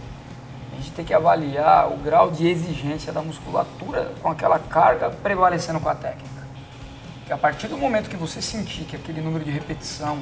a 0.71 0.75
gente 0.75 0.91
tem 0.91 1.03
que 1.03 1.13
avaliar 1.13 1.91
o 1.91 1.97
grau 1.97 2.29
de 2.29 2.47
exigência 2.47 3.11
da 3.11 3.21
musculatura 3.21 4.11
com 4.21 4.29
aquela 4.29 4.59
carga 4.59 5.09
prevalecendo 5.09 5.79
com 5.79 5.89
a 5.89 5.95
técnica. 5.95 6.47
Que 7.25 7.33
a 7.33 7.37
partir 7.37 7.67
do 7.67 7.77
momento 7.77 8.09
que 8.09 8.15
você 8.15 8.41
sentir 8.41 8.85
que 8.85 8.95
aquele 8.95 9.21
número 9.21 9.43
de 9.43 9.51
repetição 9.51 10.19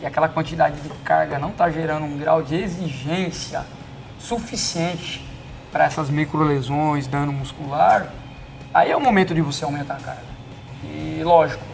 e 0.00 0.06
aquela 0.06 0.28
quantidade 0.28 0.80
de 0.80 0.88
carga 1.04 1.38
não 1.38 1.50
está 1.50 1.70
gerando 1.70 2.04
um 2.04 2.18
grau 2.18 2.42
de 2.42 2.54
exigência 2.56 3.64
suficiente 4.18 5.24
para 5.72 5.84
essas 5.84 6.10
microlesões, 6.10 7.06
dano 7.06 7.32
muscular, 7.32 8.12
aí 8.74 8.90
é 8.90 8.96
o 8.96 9.00
momento 9.00 9.34
de 9.34 9.40
você 9.40 9.64
aumentar 9.64 9.94
a 9.94 10.00
carga. 10.00 10.36
E 10.84 11.22
lógico, 11.22 11.64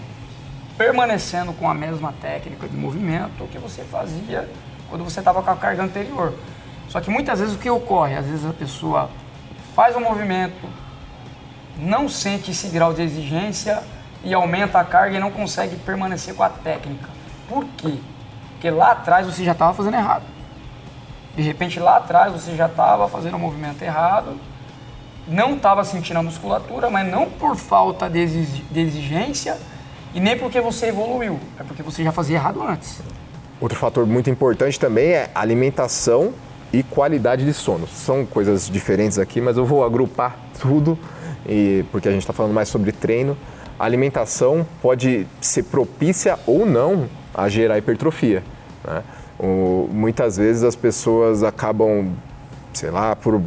permanecendo 0.82 1.52
com 1.52 1.70
a 1.70 1.74
mesma 1.74 2.12
técnica 2.20 2.66
de 2.66 2.76
movimento 2.76 3.46
que 3.52 3.56
você 3.56 3.84
fazia 3.84 4.48
quando 4.90 5.04
você 5.04 5.20
estava 5.20 5.40
com 5.40 5.48
a 5.48 5.54
carga 5.54 5.84
anterior. 5.84 6.34
Só 6.88 7.00
que 7.00 7.08
muitas 7.08 7.38
vezes 7.38 7.54
o 7.54 7.58
que 7.58 7.70
ocorre? 7.70 8.16
Às 8.16 8.26
vezes 8.26 8.44
a 8.44 8.52
pessoa 8.52 9.08
faz 9.76 9.94
um 9.94 10.00
movimento, 10.00 10.68
não 11.78 12.08
sente 12.08 12.50
esse 12.50 12.66
grau 12.66 12.92
de 12.92 13.00
exigência 13.00 13.80
e 14.24 14.34
aumenta 14.34 14.80
a 14.80 14.84
carga 14.84 15.16
e 15.16 15.20
não 15.20 15.30
consegue 15.30 15.76
permanecer 15.76 16.34
com 16.34 16.42
a 16.42 16.48
técnica. 16.48 17.08
Por 17.48 17.64
quê? 17.76 17.94
Porque 18.54 18.68
lá 18.68 18.90
atrás 18.90 19.24
você 19.24 19.44
já 19.44 19.52
estava 19.52 19.72
fazendo 19.72 19.94
errado. 19.94 20.24
De 21.36 21.42
repente 21.42 21.78
lá 21.78 21.98
atrás 21.98 22.32
você 22.32 22.56
já 22.56 22.66
estava 22.66 23.08
fazendo 23.08 23.36
o 23.36 23.38
movimento 23.38 23.80
errado, 23.82 24.36
não 25.28 25.54
estava 25.54 25.84
sentindo 25.84 26.18
a 26.18 26.22
musculatura, 26.24 26.90
mas 26.90 27.08
não 27.08 27.30
por 27.30 27.54
falta 27.54 28.10
de 28.10 28.18
exigência 28.18 29.56
e 30.14 30.20
nem 30.20 30.36
porque 30.36 30.60
você 30.60 30.86
evoluiu, 30.86 31.38
é 31.58 31.62
porque 31.62 31.82
você 31.82 32.04
já 32.04 32.12
fazia 32.12 32.36
errado 32.36 32.62
antes. 32.62 33.00
Outro 33.60 33.78
fator 33.78 34.06
muito 34.06 34.28
importante 34.28 34.78
também 34.78 35.10
é 35.10 35.30
alimentação 35.34 36.32
e 36.72 36.82
qualidade 36.82 37.44
de 37.44 37.52
sono. 37.52 37.86
São 37.86 38.26
coisas 38.26 38.68
diferentes 38.68 39.18
aqui, 39.18 39.40
mas 39.40 39.56
eu 39.56 39.64
vou 39.64 39.84
agrupar 39.84 40.36
tudo, 40.58 40.98
e, 41.46 41.84
porque 41.92 42.08
a 42.08 42.12
gente 42.12 42.22
está 42.22 42.32
falando 42.32 42.52
mais 42.52 42.68
sobre 42.68 42.92
treino. 42.92 43.36
A 43.78 43.84
alimentação 43.84 44.66
pode 44.80 45.26
ser 45.40 45.64
propícia 45.64 46.38
ou 46.46 46.66
não 46.66 47.08
a 47.34 47.48
gerar 47.48 47.78
hipertrofia. 47.78 48.42
Né? 48.84 49.02
O, 49.38 49.88
muitas 49.92 50.36
vezes 50.36 50.62
as 50.62 50.76
pessoas 50.76 51.42
acabam, 51.42 52.12
sei 52.72 52.90
lá, 52.90 53.16
por 53.16 53.40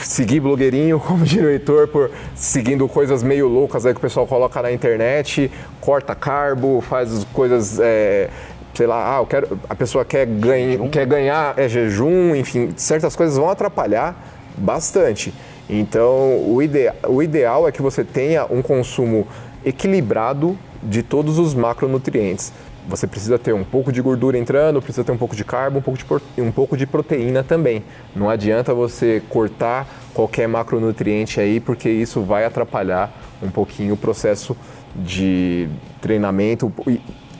seguir 0.00 0.40
blogueirinho, 0.40 0.98
como 1.00 1.24
diretor, 1.24 1.88
por 1.88 2.10
seguindo 2.34 2.88
coisas 2.88 3.22
meio 3.22 3.48
loucas 3.48 3.86
aí 3.86 3.92
que 3.92 3.98
o 3.98 4.02
pessoal 4.02 4.26
coloca 4.26 4.60
na 4.62 4.72
internet, 4.72 5.50
corta 5.80 6.14
carbo, 6.14 6.80
faz 6.80 7.24
coisas, 7.32 7.78
é, 7.80 8.28
sei 8.74 8.86
lá, 8.86 9.16
ah, 9.16 9.20
eu 9.20 9.26
quero, 9.26 9.58
a 9.68 9.74
pessoa 9.74 10.04
quer, 10.04 10.26
ganha, 10.26 10.88
quer 10.88 11.06
ganhar 11.06 11.58
é, 11.58 11.68
jejum, 11.68 12.34
enfim, 12.34 12.72
certas 12.76 13.14
coisas 13.14 13.36
vão 13.36 13.50
atrapalhar 13.50 14.16
bastante. 14.56 15.32
Então, 15.68 16.42
o, 16.46 16.62
ide 16.62 16.92
o 17.06 17.22
ideal 17.22 17.66
é 17.66 17.72
que 17.72 17.80
você 17.80 18.04
tenha 18.04 18.44
um 18.50 18.60
consumo 18.60 19.26
equilibrado 19.64 20.58
de 20.82 21.02
todos 21.02 21.38
os 21.38 21.54
macronutrientes 21.54 22.52
você 22.88 23.06
precisa 23.06 23.38
ter 23.38 23.52
um 23.52 23.64
pouco 23.64 23.92
de 23.92 24.02
gordura 24.02 24.36
entrando, 24.36 24.82
precisa 24.82 25.04
ter 25.04 25.12
um 25.12 25.16
pouco 25.16 25.36
de 25.36 25.44
carbo, 25.44 25.78
um 25.78 25.82
pouco 25.82 25.98
de, 25.98 26.42
um 26.42 26.50
pouco 26.50 26.76
de 26.76 26.86
proteína 26.86 27.42
também. 27.42 27.82
Não 28.14 28.28
adianta 28.28 28.74
você 28.74 29.22
cortar 29.28 29.86
qualquer 30.12 30.48
macronutriente 30.48 31.40
aí, 31.40 31.60
porque 31.60 31.88
isso 31.88 32.22
vai 32.22 32.44
atrapalhar 32.44 33.12
um 33.42 33.50
pouquinho 33.50 33.94
o 33.94 33.96
processo 33.96 34.56
de 34.94 35.68
treinamento, 36.00 36.72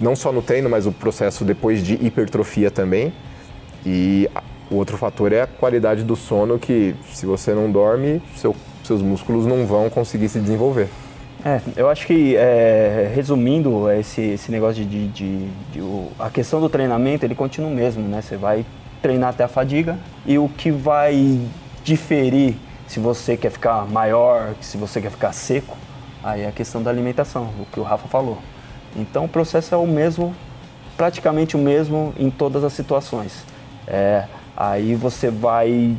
não 0.00 0.16
só 0.16 0.32
no 0.32 0.42
treino, 0.42 0.70
mas 0.70 0.86
o 0.86 0.92
processo 0.92 1.44
depois 1.44 1.84
de 1.84 1.94
hipertrofia 1.94 2.70
também. 2.70 3.12
E 3.84 4.28
o 4.70 4.76
outro 4.76 4.96
fator 4.96 5.32
é 5.32 5.42
a 5.42 5.46
qualidade 5.46 6.04
do 6.04 6.16
sono, 6.16 6.58
que 6.58 6.94
se 7.12 7.26
você 7.26 7.52
não 7.52 7.70
dorme, 7.70 8.22
seu, 8.36 8.54
seus 8.84 9.02
músculos 9.02 9.44
não 9.44 9.66
vão 9.66 9.90
conseguir 9.90 10.28
se 10.28 10.40
desenvolver. 10.40 10.88
É, 11.44 11.60
eu 11.76 11.90
acho 11.90 12.06
que, 12.06 12.36
é, 12.36 13.10
resumindo 13.12 13.90
esse, 13.90 14.20
esse 14.20 14.50
negócio 14.52 14.84
de, 14.84 15.08
de, 15.08 15.08
de, 15.08 15.48
de 15.72 16.08
a 16.16 16.30
questão 16.30 16.60
do 16.60 16.68
treinamento, 16.68 17.26
ele 17.26 17.34
continua 17.34 17.68
o 17.68 17.74
mesmo, 17.74 18.06
né? 18.06 18.22
Você 18.22 18.36
vai 18.36 18.64
treinar 19.00 19.30
até 19.30 19.42
a 19.42 19.48
fadiga 19.48 19.98
e 20.24 20.38
o 20.38 20.48
que 20.48 20.70
vai 20.70 21.40
diferir 21.82 22.54
se 22.86 23.00
você 23.00 23.36
quer 23.36 23.50
ficar 23.50 23.86
maior, 23.88 24.54
se 24.60 24.76
você 24.76 25.00
quer 25.00 25.10
ficar 25.10 25.32
seco, 25.32 25.76
aí 26.22 26.42
é 26.42 26.48
a 26.48 26.52
questão 26.52 26.80
da 26.80 26.90
alimentação, 26.90 27.50
o 27.58 27.66
que 27.66 27.80
o 27.80 27.82
Rafa 27.82 28.06
falou. 28.06 28.38
Então 28.94 29.24
o 29.24 29.28
processo 29.28 29.74
é 29.74 29.78
o 29.78 29.86
mesmo, 29.86 30.32
praticamente 30.96 31.56
o 31.56 31.58
mesmo 31.58 32.14
em 32.16 32.30
todas 32.30 32.62
as 32.62 32.72
situações. 32.72 33.44
É, 33.88 34.26
aí 34.56 34.94
você 34.94 35.28
vai 35.28 35.96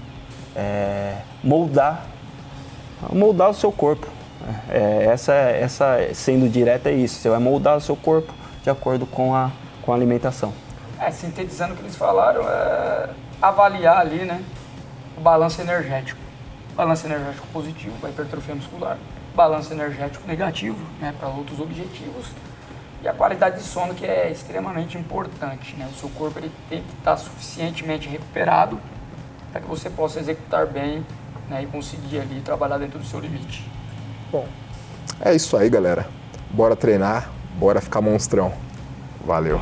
é, 0.55 1.17
moldar, 1.43 2.05
moldar 3.11 3.49
o 3.49 3.53
seu 3.53 3.71
corpo. 3.71 4.07
É, 4.69 5.05
essa, 5.05 5.33
essa, 5.33 5.97
sendo 6.13 6.49
direta, 6.49 6.89
é 6.89 6.93
isso. 6.93 7.15
Você 7.15 7.29
vai 7.29 7.39
moldar 7.39 7.77
o 7.77 7.81
seu 7.81 7.95
corpo 7.95 8.33
de 8.63 8.69
acordo 8.69 9.05
com 9.05 9.35
a, 9.35 9.51
com 9.81 9.91
a 9.91 9.95
alimentação. 9.95 10.53
É, 10.99 11.11
sintetizando 11.11 11.73
o 11.73 11.75
que 11.77 11.83
eles 11.83 11.95
falaram, 11.95 12.41
é 12.47 13.09
avaliar 13.41 13.99
ali, 13.99 14.25
né? 14.25 14.43
o 15.17 15.21
balanço 15.21 15.61
energético. 15.61 16.19
Balanço 16.75 17.05
energético 17.05 17.45
positivo 17.47 17.95
para 17.99 18.09
hipertrofia 18.09 18.55
muscular, 18.55 18.97
balanço 19.35 19.71
energético 19.73 20.27
negativo 20.27 20.79
né, 20.99 21.13
para 21.19 21.29
outros 21.29 21.59
objetivos 21.59 22.27
e 23.03 23.07
a 23.07 23.13
qualidade 23.13 23.57
de 23.57 23.63
sono 23.63 23.93
que 23.93 24.05
é 24.05 24.31
extremamente 24.31 24.97
importante. 24.97 25.75
Né? 25.75 25.87
O 25.91 25.95
seu 25.95 26.09
corpo 26.09 26.39
ele 26.39 26.51
tem 26.69 26.81
que 26.81 26.93
estar 26.93 27.17
suficientemente 27.17 28.07
recuperado 28.07 28.79
para 29.51 29.61
que 29.61 29.67
você 29.67 29.89
possa 29.89 30.19
executar 30.19 30.65
bem 30.65 31.05
né, 31.47 31.61
e 31.63 31.67
conseguir 31.67 32.19
ali 32.19 32.41
trabalhar 32.41 32.79
dentro 32.79 32.97
do 32.97 33.05
seu 33.05 33.19
limite. 33.19 33.69
É 35.21 35.35
isso 35.35 35.55
aí, 35.55 35.69
galera. 35.69 36.07
Bora 36.51 36.75
treinar, 36.75 37.29
bora 37.57 37.79
ficar 37.81 38.01
monstrão. 38.01 38.51
Valeu. 39.25 39.59